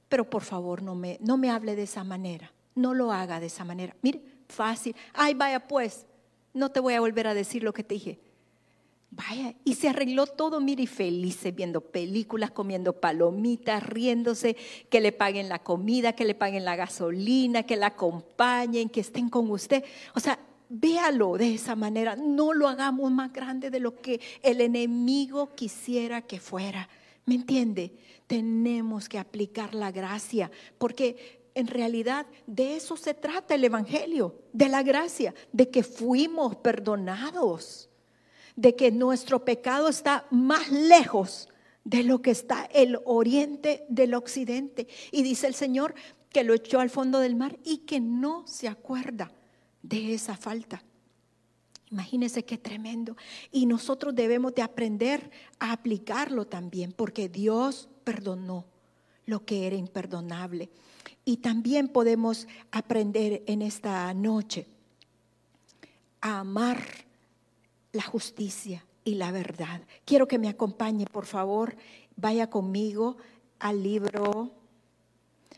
[0.09, 3.47] pero por favor no me, no me hable de esa manera, no lo haga de
[3.47, 3.97] esa manera.
[4.03, 4.95] Mire, fácil.
[5.13, 6.07] Ay, vaya pues,
[6.53, 8.21] no te voy a volver a decir lo que te dije.
[9.17, 14.57] Vaya, y se arregló todo, mire, y felices, viendo películas, comiendo palomitas, riéndose,
[14.91, 19.29] que le paguen la comida, que le paguen la gasolina, que la acompañen, que estén
[19.29, 19.85] con usted.
[20.17, 24.61] O sea, véalo de esa manera, no lo hagamos más grande de lo que el
[24.61, 26.89] enemigo quisiera que fuera.
[27.25, 27.97] ¿Me entiende?
[28.27, 34.69] Tenemos que aplicar la gracia, porque en realidad de eso se trata el Evangelio, de
[34.69, 37.91] la gracia, de que fuimos perdonados,
[38.57, 41.49] de que nuestro pecado está más lejos
[41.85, 44.89] de lo que está el oriente del occidente.
[45.13, 45.95] Y dice el Señor
[46.31, 49.31] que lo echó al fondo del mar y que no se acuerda
[49.83, 50.83] de esa falta.
[51.91, 53.17] Imagínense qué tremendo.
[53.53, 58.65] Y nosotros debemos de aprender a aplicarlo también, porque Dios perdonó
[59.27, 60.71] lo que era imperdonable.
[61.25, 64.67] Y también podemos aprender en esta noche
[66.21, 67.04] a amar
[67.95, 69.81] la justicia y la verdad.
[70.05, 71.77] Quiero que me acompañe, por favor,
[72.17, 73.17] vaya conmigo
[73.61, 74.53] al libro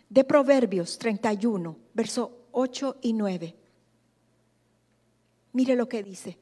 [0.08, 3.56] de Proverbios 31, verso 8 y 9.
[5.52, 6.38] Mire lo que dice.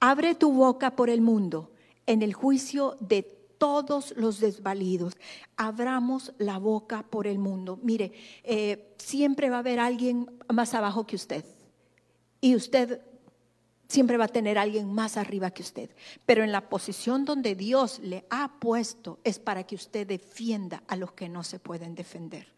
[0.00, 1.72] Abre tu boca por el mundo
[2.06, 5.16] en el juicio de todos los desvalidos.
[5.56, 7.78] Abramos la boca por el mundo.
[7.82, 8.12] Mire,
[8.44, 11.44] eh, siempre va a haber alguien más abajo que usted.
[12.40, 13.00] Y usted
[13.88, 15.90] siempre va a tener alguien más arriba que usted.
[16.26, 20.96] Pero en la posición donde Dios le ha puesto es para que usted defienda a
[20.96, 22.52] los que no se pueden defender.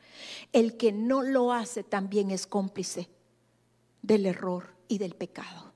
[0.53, 3.09] El que no lo hace también es cómplice
[4.03, 5.73] del error y del pecado.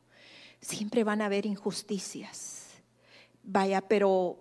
[0.60, 2.70] Siempre van a haber injusticias.
[3.44, 4.38] Vaya, pero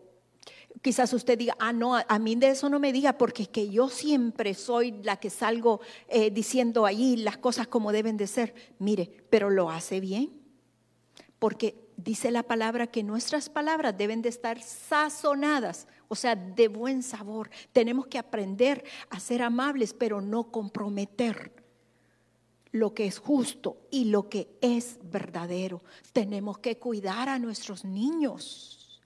[0.82, 3.69] quizás usted diga, ah, no, a mí de eso no me diga, porque es que
[3.69, 8.56] yo siempre soy la que salgo eh, diciendo allí las cosas como deben de ser.
[8.80, 10.43] Mire, pero lo hace bien
[11.44, 17.04] porque dice la palabra que nuestras palabras deben de estar sazonadas, o sea, de buen
[17.04, 17.50] sabor.
[17.74, 21.52] Tenemos que aprender a ser amables, pero no comprometer
[22.72, 25.84] lo que es justo y lo que es verdadero.
[26.14, 29.02] Tenemos que cuidar a nuestros niños.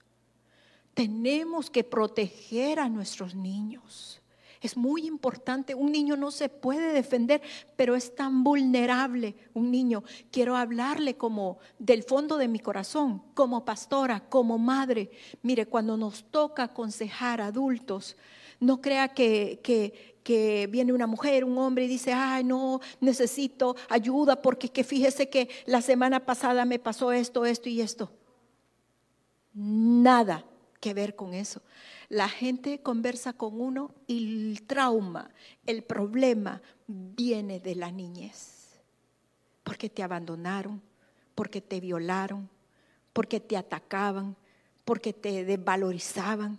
[0.94, 4.17] Tenemos que proteger a nuestros niños.
[4.60, 5.74] Es muy importante.
[5.74, 7.42] Un niño no se puede defender,
[7.76, 9.36] pero es tan vulnerable.
[9.54, 15.10] Un niño, quiero hablarle como del fondo de mi corazón, como pastora, como madre.
[15.42, 18.16] Mire, cuando nos toca aconsejar adultos,
[18.60, 20.16] no crea que, que,
[20.70, 25.48] viene una mujer, un hombre y dice, ay, no, necesito ayuda porque que fíjese que
[25.64, 28.12] la semana pasada me pasó esto, esto y esto.
[29.54, 30.44] Nada
[30.80, 31.62] que ver con eso.
[32.08, 35.30] La gente conversa con uno y el trauma,
[35.66, 38.80] el problema viene de la niñez.
[39.62, 40.80] Porque te abandonaron,
[41.34, 42.48] porque te violaron,
[43.12, 44.36] porque te atacaban,
[44.84, 46.58] porque te desvalorizaban,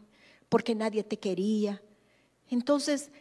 [0.49, 1.81] porque nadie te quería.
[2.49, 3.11] Entonces,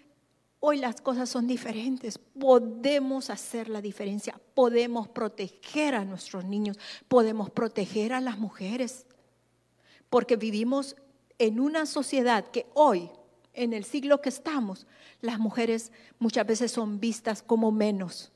[0.60, 2.18] hoy las cosas son diferentes.
[2.18, 9.06] Podemos hacer la diferencia, podemos proteger a nuestros niños, podemos proteger a las mujeres,
[10.10, 10.96] porque vivimos
[11.38, 13.10] en una sociedad que hoy,
[13.54, 14.86] en el siglo que estamos,
[15.20, 18.32] las mujeres muchas veces son vistas como menos,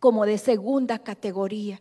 [0.00, 1.80] como de segunda categoría.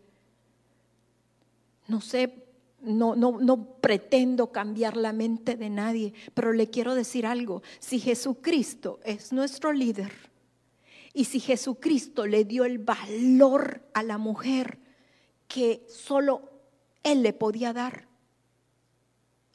[1.87, 2.45] No sé,
[2.81, 7.61] no, no, no pretendo cambiar la mente de nadie, pero le quiero decir algo.
[7.79, 10.11] Si Jesucristo es nuestro líder
[11.13, 14.79] y si Jesucristo le dio el valor a la mujer
[15.47, 16.49] que solo
[17.03, 18.10] Él le podía dar,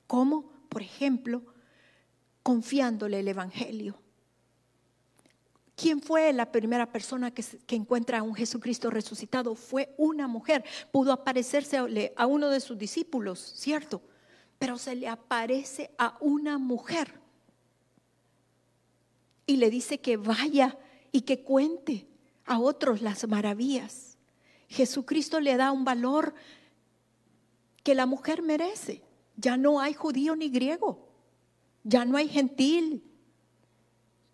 [0.06, 0.50] ¿Cómo?
[0.68, 1.42] Por ejemplo,
[2.42, 3.98] confiándole el Evangelio.
[5.74, 9.54] ¿Quién fue la primera persona que, encuentra a un Jesucristo resucitado?
[9.54, 10.64] Fue una mujer.
[10.90, 11.76] Pudo aparecerse
[12.16, 14.00] a uno de sus discípulos, ¿cierto?
[14.58, 17.20] Pero se le aparece a una mujer
[19.46, 20.78] y le dice que vaya
[21.12, 22.06] y que cuente
[22.46, 24.16] a otros las maravillas.
[24.68, 26.34] Jesucristo le da un valor
[27.82, 29.05] que la mujer merece.
[29.36, 31.08] Ya no hay judío ni griego,
[31.84, 33.02] ya no hay gentil,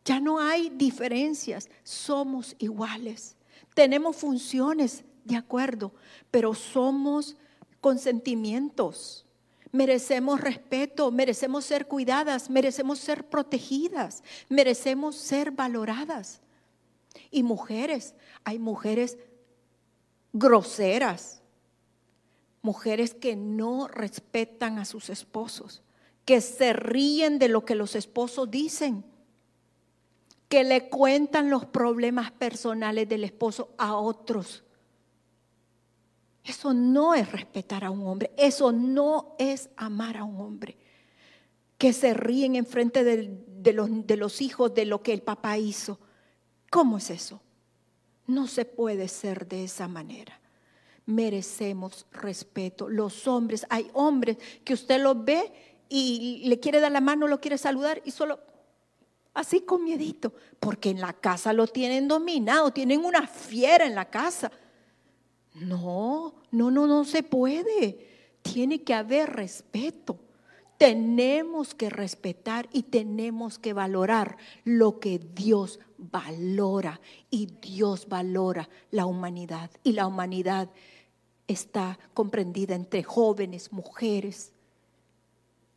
[0.04, 3.36] ya no hay diferencias, somos iguales.
[3.74, 5.92] Tenemos funciones, de acuerdo,
[6.30, 7.36] pero somos
[7.80, 9.26] consentimientos.
[9.70, 16.40] Merecemos respeto, merecemos ser cuidadas, merecemos ser protegidas, merecemos ser valoradas.
[17.30, 19.16] Y mujeres, hay mujeres
[20.32, 21.41] groseras,
[22.62, 25.82] mujeres que no respetan a sus esposos,
[26.24, 29.04] que se ríen de lo que los esposos dicen,
[30.48, 34.62] que le cuentan los problemas personales del esposo a otros.
[36.44, 40.76] Eso no es respetar a un hombre, eso no es amar a un hombre.
[41.78, 45.58] Que se ríen en frente de, los, de los hijos de lo que el papá
[45.58, 45.98] hizo.
[46.70, 47.40] ¿Cómo es eso?
[48.28, 50.41] No se puede ser de esa manera
[51.06, 52.88] merecemos respeto.
[52.88, 55.52] Los hombres, hay hombres que usted los ve
[55.88, 58.40] y le quiere dar la mano, lo quiere saludar y solo
[59.34, 64.08] así con miedito, porque en la casa lo tienen dominado, tienen una fiera en la
[64.08, 64.50] casa.
[65.54, 68.38] No, no, no, no se puede.
[68.42, 70.18] Tiene que haber respeto.
[70.82, 77.00] Tenemos que respetar y tenemos que valorar lo que Dios valora.
[77.30, 79.70] Y Dios valora la humanidad.
[79.84, 80.70] Y la humanidad
[81.46, 84.50] está comprendida entre jóvenes, mujeres,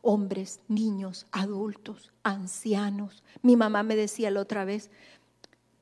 [0.02, 3.22] hombres, niños, adultos, ancianos.
[3.42, 4.90] Mi mamá me decía la otra vez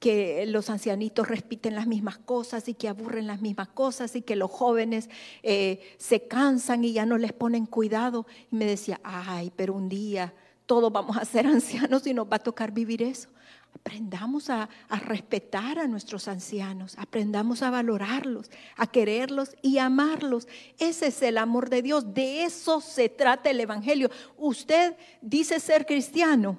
[0.04, 4.36] que los ancianitos repiten las mismas cosas y que aburren las mismas cosas y que
[4.36, 5.08] los jóvenes
[5.42, 8.26] eh, se cansan y ya no les ponen cuidado.
[8.52, 10.34] Y me decía, ay, pero un día
[10.66, 13.30] todos vamos a ser ancianos y nos va a tocar vivir eso.
[13.74, 20.46] Aprendamos a, a, respetar a nuestros ancianos, aprendamos a valorarlos, a quererlos y amarlos.
[20.78, 24.10] Ese es el amor de Dios, de eso se trata el Evangelio.
[24.36, 26.58] Usted dice ser cristiano,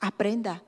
[0.00, 0.64] aprenda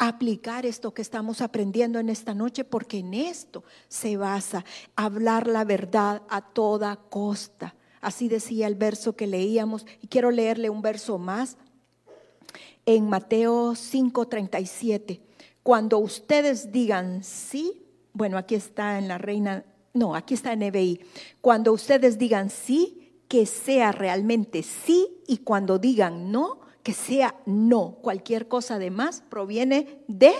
[0.00, 4.64] aplicar esto que estamos aprendiendo en esta noche, porque en esto se basa
[4.96, 7.74] hablar la verdad a toda costa.
[8.00, 11.58] Así decía el verso que leíamos, y quiero leerle un verso más
[12.86, 15.20] en Mateo 5:37.
[15.62, 21.00] Cuando ustedes digan sí, bueno, aquí está en la reina, no, aquí está en EBI.
[21.42, 27.96] Cuando ustedes digan sí, que sea realmente sí y cuando digan no, que sea no.
[28.02, 30.32] Cualquier cosa de más proviene de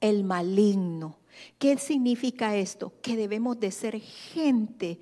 [0.00, 1.18] el maligno.
[1.58, 2.92] ¿Qué significa esto?
[3.02, 5.00] Que debemos de ser gente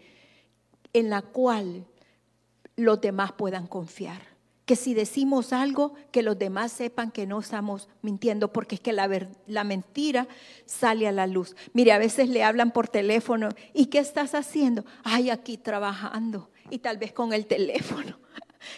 [0.92, 1.86] en la cual
[2.76, 7.88] los demás puedan confiar que si decimos algo, que los demás sepan que no estamos
[8.02, 9.08] mintiendo, porque es que la,
[9.46, 10.28] la, mentira
[10.66, 11.56] sale a la luz.
[11.72, 14.84] Mire, a veces le hablan por teléfono, ¿y qué estás haciendo?
[15.04, 18.18] Ay, aquí trabajando, y tal vez con el teléfono,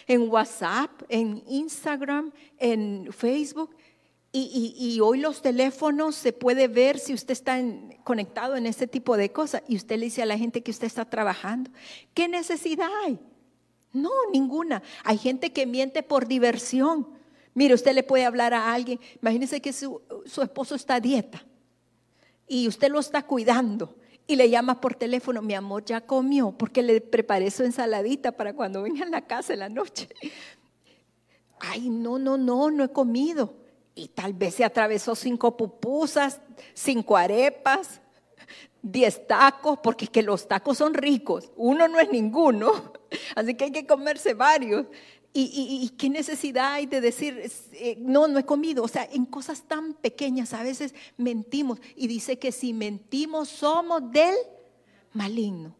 [0.07, 3.75] en WhatsApp, en Instagram, en Facebook.
[4.33, 7.61] Y, hoy los teléfonos se puede ver si usted está
[8.05, 10.87] conectado en ese tipo de cosas y usted le dice a la gente que usted
[10.87, 11.69] está trabajando.
[12.13, 13.19] ¿Qué necesidad hay?
[13.91, 14.81] No, ninguna.
[15.03, 17.09] Hay gente que miente por diversión.
[17.53, 20.01] Mire, usted le puede hablar a alguien, imagínese que su,
[20.41, 21.45] esposo está a dieta
[22.47, 23.97] y usted lo está cuidando
[24.31, 28.53] y le llama por teléfono, mi amor ya comió porque le preparé su ensaladita para
[28.53, 30.07] cuando venga a la casa en la noche.
[31.59, 33.53] Ay, no, no, no, no he comido.
[33.93, 36.39] Y tal vez se atravesó cinco pupusas,
[36.73, 38.01] cinco arepas,
[38.81, 41.51] diez tacos, porque es que los tacos son ricos.
[41.57, 42.93] Uno no es ninguno.
[43.35, 44.85] Así que hay que comerse varios.
[45.33, 47.41] ¿Y, qué necesidad hay de decir,
[47.73, 48.83] eh, no, no he comido?
[48.83, 51.79] O sea, en cosas tan pequeñas a veces mentimos.
[51.95, 54.35] Y dice que si mentimos somos del
[55.13, 55.75] maligno.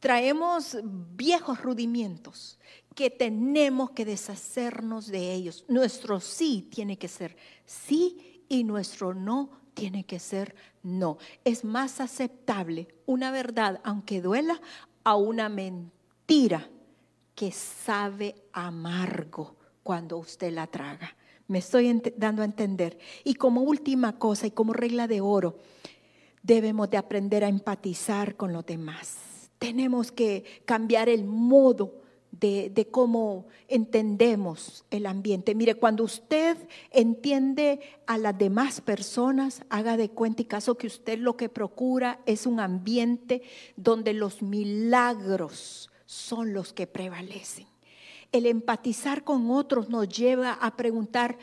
[0.00, 2.58] Traemos viejos rudimientos
[2.94, 5.64] que tenemos que deshacernos de ellos.
[5.68, 7.36] Nuestro sí tiene que ser
[7.66, 11.18] sí y nuestro no tiene que ser no.
[11.44, 14.60] Es más aceptable una verdad, aunque duela,
[15.04, 15.96] a una mentira
[16.26, 16.68] Tira
[17.36, 21.14] que sabe amargo cuando usted la traga.
[21.46, 22.98] Me estoy dando a entender.
[23.22, 25.58] Y como última cosa y como regla de oro,
[26.42, 29.50] debemos de aprender a empatizar con los demás.
[29.58, 32.00] Tenemos que cambiar el modo
[32.32, 35.54] de, de, cómo entendemos el ambiente.
[35.54, 36.56] Mire, cuando usted
[36.90, 42.20] entiende a las demás personas, haga de cuenta y caso que usted lo que procura
[42.26, 43.42] es un ambiente
[43.76, 47.66] donde los milagros son los que prevalecen.
[48.32, 51.38] El empatizar con otros nos lleva a preguntar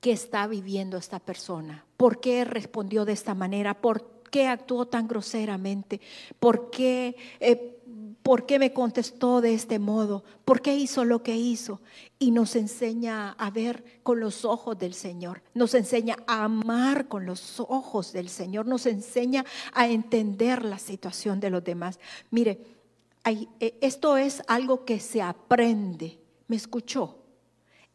[0.00, 5.06] qué está viviendo esta persona, por qué respondió de esta manera, por qué actuó tan
[5.06, 6.00] groseramente,
[6.38, 7.78] por qué, eh,
[8.22, 11.80] por qué me contestó de este modo, por qué hizo lo que hizo.
[12.18, 17.24] Y nos enseña a ver con los ojos del Señor, nos enseña a amar con
[17.24, 21.98] los ojos del Señor, nos enseña a entender la situación de los demás.
[22.30, 22.79] Mire,
[23.24, 26.18] esto es algo que se aprende.
[26.48, 27.18] ¿Me escuchó?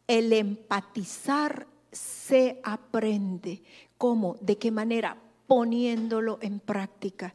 [0.06, 3.62] El empatizar se aprende.
[3.98, 4.36] ¿Cómo?
[4.40, 5.16] ¿De qué manera?
[5.46, 7.34] Poniéndolo en práctica.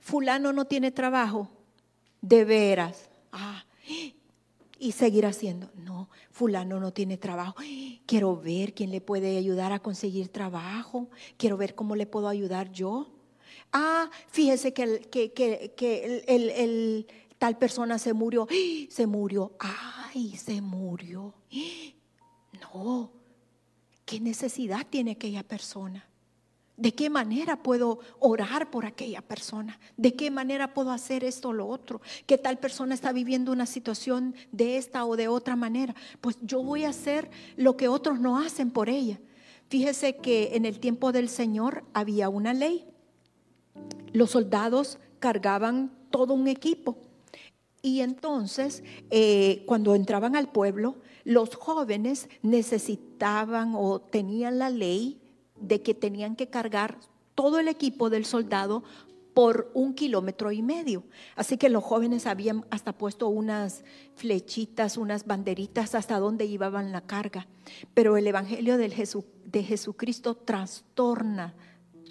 [0.00, 1.48] Fulano no tiene trabajo.
[2.20, 3.08] De veras.
[3.32, 3.64] Ah,
[4.82, 5.70] y seguir haciendo.
[5.76, 7.54] No, fulano no tiene trabajo.
[8.04, 11.08] Quiero ver quién le puede ayudar a conseguir trabajo.
[11.36, 13.12] Quiero ver cómo le puedo ayudar yo.
[13.72, 17.06] Ah, fíjese que, el, que, el,
[17.42, 18.46] tal persona se murió,
[18.88, 21.34] se murió, ay, se murió.
[22.74, 23.10] No,
[24.04, 26.06] ¿qué necesidad tiene aquella persona?
[26.76, 29.80] ¿De qué manera puedo orar por aquella persona?
[29.96, 32.00] ¿De qué manera puedo hacer esto o lo otro?
[32.26, 35.94] ¿Qué tal persona está viviendo una situación de esta o de otra manera?
[36.20, 39.18] Pues yo voy a hacer lo que otros no hacen por ella.
[39.68, 42.86] Fíjese que en el tiempo del Señor había una ley.
[44.12, 46.96] Los soldados cargaban todo un equipo
[47.82, 55.20] y entonces, eh, cuando entraban al pueblo, los jóvenes necesitaban o tenían la ley
[55.60, 56.98] de que tenían que cargar
[57.34, 58.84] todo el equipo del soldado
[59.34, 61.04] por un kilómetro y medio.
[61.34, 67.00] Así que los jóvenes habían hasta puesto unas flechitas, unas banderitas hasta donde llevaban la
[67.00, 67.48] carga.
[67.94, 71.54] Pero el Evangelio de Jesucristo trastorna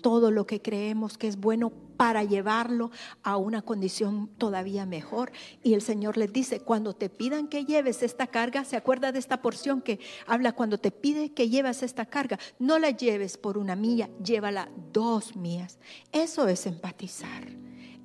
[0.02, 1.72] todo lo que creemos que es bueno
[2.02, 2.90] para llevarlo
[3.22, 5.32] a una condición todavía mejor.
[5.62, 9.20] Y el Señor les dice, cuando te pidan que lleves esta carga, ¿se acuerda de
[9.20, 12.40] esta porción que habla cuando te pide que lleves esta carga?
[12.58, 15.78] No la lleves por una milla, llévala dos millas.
[16.12, 17.50] Eso es empatizar.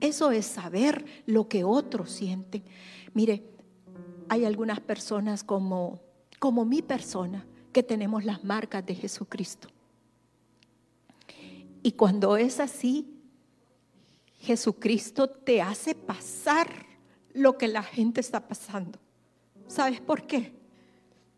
[0.01, 2.65] Eso es saber lo que otros sienten.
[3.15, 3.45] Mire,
[4.29, 6.01] hay algunas personas como,
[6.39, 9.69] como mi persona que tenemos las marcas de Jesucristo.
[11.87, 13.07] Y cuando es así,
[14.41, 16.69] Jesucristo te hace pasar
[17.33, 18.99] lo que la gente está pasando.
[19.69, 20.53] ¿Sabes por qué?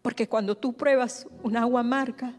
[0.01, 2.34] Porque cuando tú pruebas un agua amarga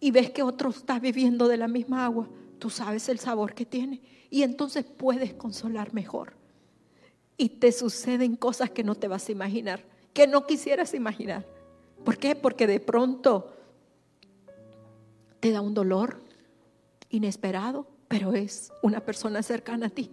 [0.00, 2.28] y ves que otro está viviendo de la misma agua,
[2.58, 6.34] tú sabes el sabor que tiene y entonces puedes consolar mejor.
[7.36, 11.46] Y te suceden cosas que no te vas a imaginar, que no quisieras imaginar.
[12.04, 12.34] ¿Por qué?
[12.34, 13.54] Porque de pronto
[15.38, 16.21] te da un dolor
[17.12, 20.10] inesperado pero es una persona cercana a ti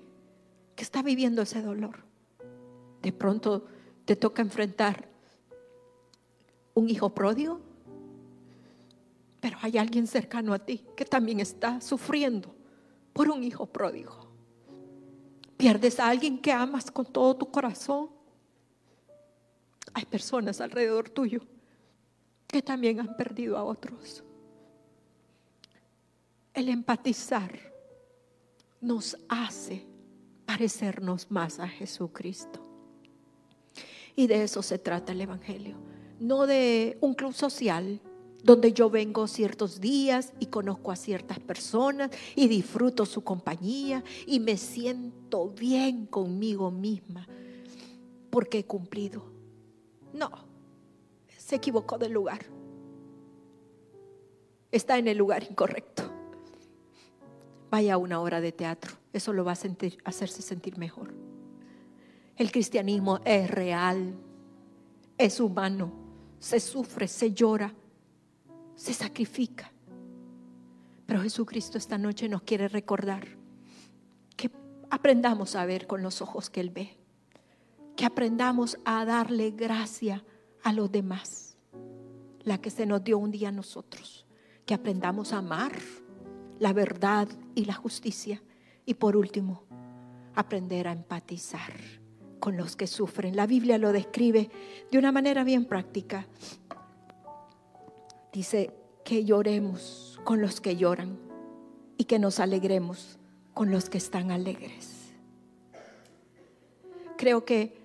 [0.74, 1.97] que está viviendo ese dolor.
[3.02, 3.66] De pronto
[4.06, 5.06] te toca enfrentar
[6.76, 7.60] un hijo pródigo,
[9.41, 12.56] pero hay alguien cercano a ti que también está sufriendo
[13.12, 14.30] por un hijo pródigo.
[15.58, 18.12] Pierdes a alguien que amas con todo tu corazón.
[19.93, 21.41] Hay personas alrededor tuyo
[22.47, 24.24] que también han perdido a otros.
[26.60, 27.57] El empatizar
[28.82, 29.88] nos hace
[30.45, 32.60] parecernos más a Jesucristo.
[34.14, 35.78] Y de eso se trata el Evangelio.
[36.20, 38.01] No de un club social
[38.43, 44.41] donde yo vengo ciertos días y conozco a ciertas personas y disfruto su compañía y
[44.41, 47.26] me siento bien conmigo misma
[48.30, 49.24] porque he cumplido.
[50.12, 50.30] No,
[51.38, 52.45] se equivocó del lugar.
[54.74, 55.99] Está en el lugar incorrecto.
[57.70, 59.57] Vaya a una hora de teatro, eso lo va a
[60.05, 61.13] hacerse sentir mejor.
[62.36, 64.15] El cristianismo es real,
[65.17, 65.91] es humano,
[66.39, 67.74] se sufre, se llora,
[68.76, 69.72] se sacrifica.
[71.05, 73.28] Pero Jesucristo esta noche nos quiere recordar
[74.38, 74.49] que
[74.89, 76.97] aprendamos a ver con los ojos que Él ve,
[77.95, 80.24] que aprendamos a darle gracia
[80.63, 81.57] a los demás,
[82.43, 84.26] la que se nos dio un día a nosotros,
[84.65, 85.74] que aprendamos a amar
[86.60, 88.41] la verdad y la justicia.
[88.86, 89.64] Y por último,
[90.36, 91.74] aprender a empatizar
[92.39, 93.36] con los que sufren.
[93.36, 94.49] La Biblia lo describe
[94.91, 96.28] de una manera bien práctica.
[98.32, 98.72] Dice
[99.03, 101.18] que lloremos con los que lloran
[101.97, 103.18] y que nos alegremos
[103.53, 105.14] con los que están alegres.
[107.18, 107.78] Creo que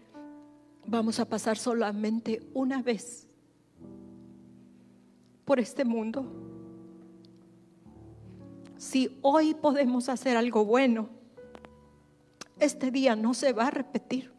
[0.86, 3.26] vamos a pasar solamente una vez
[5.44, 6.53] por este mundo
[8.84, 11.08] si hoy podemos hacer algo bueno,
[12.60, 14.30] este día no se va a repetir.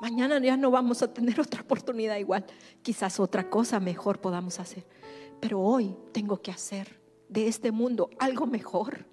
[0.00, 2.44] Mañana ya no vamos a tener otra oportunidad igual.
[2.82, 4.84] Quizás otra cosa mejor podamos hacer.
[5.40, 9.06] Pero hoy tengo que hacer de este mundo algo mejor.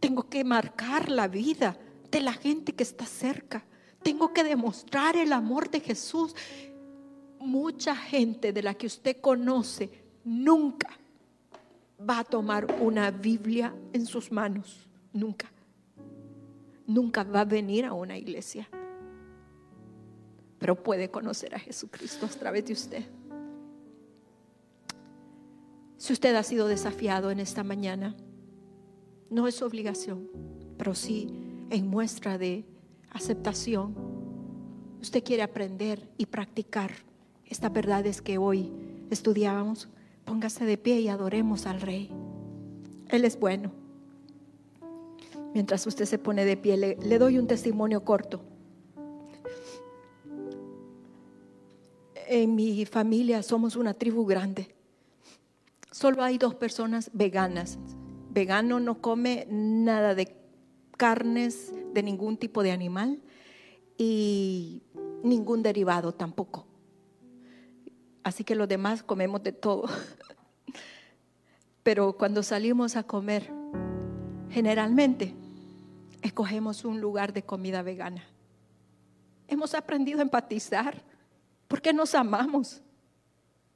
[0.00, 1.78] Tengo que marcar la vida
[2.10, 3.64] de la gente que está cerca.
[4.02, 6.34] Tengo que demostrar el amor de Jesús.
[7.38, 9.90] Mucha gente de la que usted conoce
[10.24, 10.88] nunca
[11.98, 14.88] va a tomar una Biblia en sus manos.
[15.12, 15.50] Nunca.
[16.86, 18.68] Nunca va a venir a una iglesia.
[20.58, 23.04] Pero puede conocer a Jesucristo a través de usted.
[25.96, 28.16] Si usted ha sido desafiado en esta mañana,
[29.30, 30.28] no es obligación,
[30.78, 31.28] pero sí
[31.70, 32.64] en muestra de
[33.10, 33.94] aceptación.
[35.00, 36.92] Usted quiere aprender y practicar
[37.44, 38.72] estas verdades que hoy
[39.10, 39.88] estudiábamos.
[40.28, 42.10] Póngase de pie y adoremos al Rey.
[43.08, 43.72] Él es bueno.
[45.54, 48.42] Mientras usted se pone de pie, le, doy un testimonio corto.
[52.26, 54.74] En mi familia somos una tribu grande.
[55.90, 57.78] Solo hay dos personas veganas.
[58.30, 60.36] Vegano no come nada de
[60.98, 63.22] carnes de ningún tipo de animal
[63.96, 64.82] y
[65.22, 66.67] ningún derivado tampoco.
[68.28, 69.88] Así que los demás comemos de todo.
[71.82, 73.50] Pero cuando salimos a comer,
[74.50, 75.34] generalmente
[76.20, 78.22] escogemos un lugar de comida vegana.
[79.46, 81.02] Hemos aprendido a empatizar
[81.68, 82.82] porque nos amamos.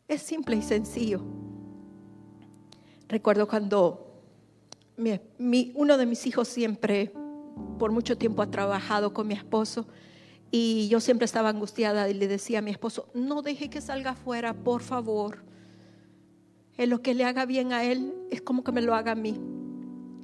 [0.06, 1.22] Es simple y sencillo.
[3.08, 4.22] Recuerdo cuando
[5.74, 7.10] uno de mis hijos siempre,
[7.78, 9.86] por mucho tiempo, ha trabajado con mi esposo
[10.54, 14.10] y yo siempre estaba angustiada y le decía a mi esposo, no deje que salga
[14.10, 15.42] afuera, por favor.
[16.76, 19.16] En lo que le haga bien a él es como que me lo haga a
[19.16, 19.40] mí.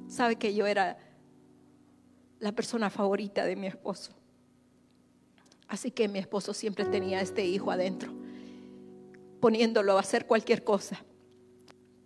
[0.07, 0.97] sabe que yo era
[2.39, 4.11] la persona favorita de mi esposo.
[5.67, 8.11] Así que mi esposo siempre tenía este hijo adentro,
[9.39, 11.03] poniéndolo a hacer cualquier cosa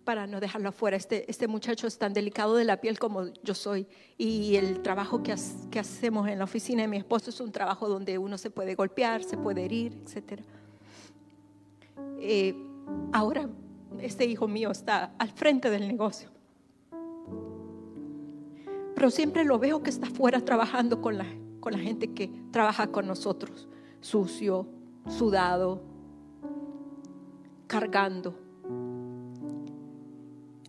[0.04, 0.96] para no dejarlo afuera.
[0.96, 3.86] Este, este muchacho es tan delicado de la piel como yo soy
[4.18, 8.18] y el trabajo que, hacemos en la oficina de mi esposo es un trabajo donde
[8.18, 10.42] uno se puede golpear, se puede herir, etc.
[12.20, 12.54] Eh,
[13.12, 13.48] ahora
[14.00, 16.28] este hijo mío está al frente del negocio.
[18.94, 21.26] Pero siempre lo veo que está afuera trabajando con la,
[21.60, 23.68] con la gente que trabaja con nosotros,
[24.00, 24.66] sucio,
[25.08, 25.82] sudado,
[27.66, 28.43] cargando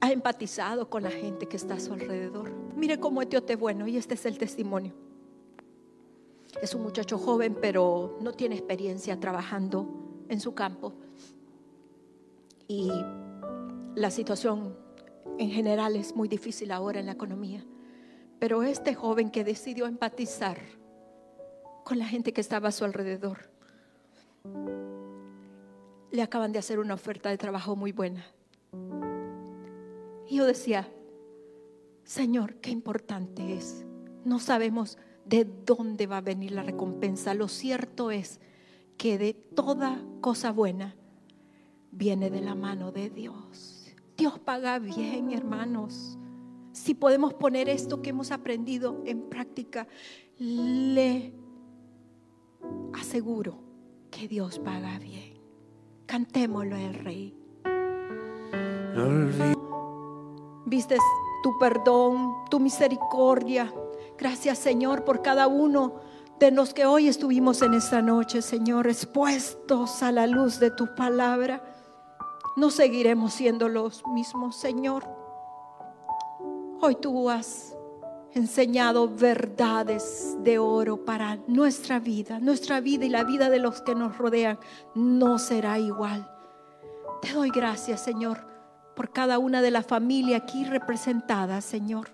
[0.06, 2.52] ha empatizado con la gente que está a su alrededor.
[2.76, 4.94] Mire cómo es Dios bueno y este es el testimonio.
[6.62, 9.88] Es un muchacho joven, pero no tiene experiencia trabajando
[10.30, 10.94] en su campo.
[12.68, 12.92] Y
[13.96, 14.78] la situación
[15.40, 17.66] en general es muy difícil ahora en la economía.
[18.40, 20.60] Pero este joven que decidió empatizar
[21.84, 23.50] con la gente que estaba a su alrededor,
[26.12, 28.26] le acaban de hacer una oferta de trabajo muy buena.
[30.28, 30.92] Y yo decía,
[32.04, 33.86] Señor, qué importante es.
[34.24, 37.34] No sabemos de dónde va a venir la recompensa.
[37.34, 38.40] Lo cierto es
[38.98, 40.96] que de toda cosa buena
[41.92, 43.88] viene de la mano de Dios.
[44.18, 46.18] Dios paga bien, hermanos.
[46.72, 49.88] Si podemos poner esto que hemos aprendido en práctica,
[50.38, 51.34] le
[52.94, 53.60] aseguro
[54.12, 55.36] que Dios paga bien.
[56.06, 57.34] Cantémoslo al Rey.
[60.66, 61.00] Vistes
[61.44, 63.72] tu perdón, tu misericordia.
[64.18, 65.94] Gracias Señor por cada uno
[66.40, 70.96] de los que hoy estuvimos en esta noche, Señor, expuestos a la luz de tu
[70.96, 71.64] palabra.
[72.58, 75.08] No seguiremos siendo los mismos, Señor.
[76.82, 77.78] Hoy tú has
[78.34, 82.40] enseñado verdades de oro para nuestra vida.
[82.40, 84.60] Nuestra vida y la vida de los que nos rodean
[84.96, 86.30] no será igual.
[87.22, 88.55] Te doy gracias, Señor
[88.96, 92.10] por cada una de las familias aquí representadas, Señor.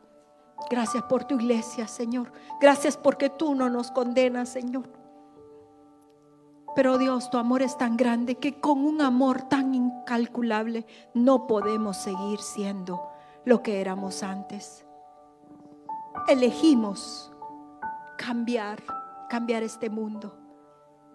[0.70, 2.32] Gracias por tu iglesia, Señor.
[2.60, 4.90] Gracias porque tú no nos condenas, Señor.
[6.76, 11.98] Pero Dios, tu amor es tan grande que con un amor tan incalculable no podemos
[11.98, 13.10] seguir siendo
[13.44, 14.86] lo que éramos antes.
[16.28, 17.32] Elegimos
[18.18, 18.82] cambiar,
[19.30, 20.38] cambiar este mundo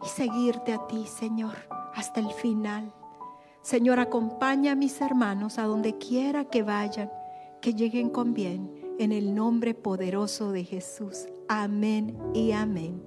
[0.04, 1.54] y seguirte a ti, Señor,
[1.94, 2.92] hasta el final.
[3.66, 7.10] Señor, acompaña a mis hermanos a donde quiera que vayan,
[7.60, 11.26] que lleguen con bien, en el nombre poderoso de Jesús.
[11.48, 13.02] Amén y amén.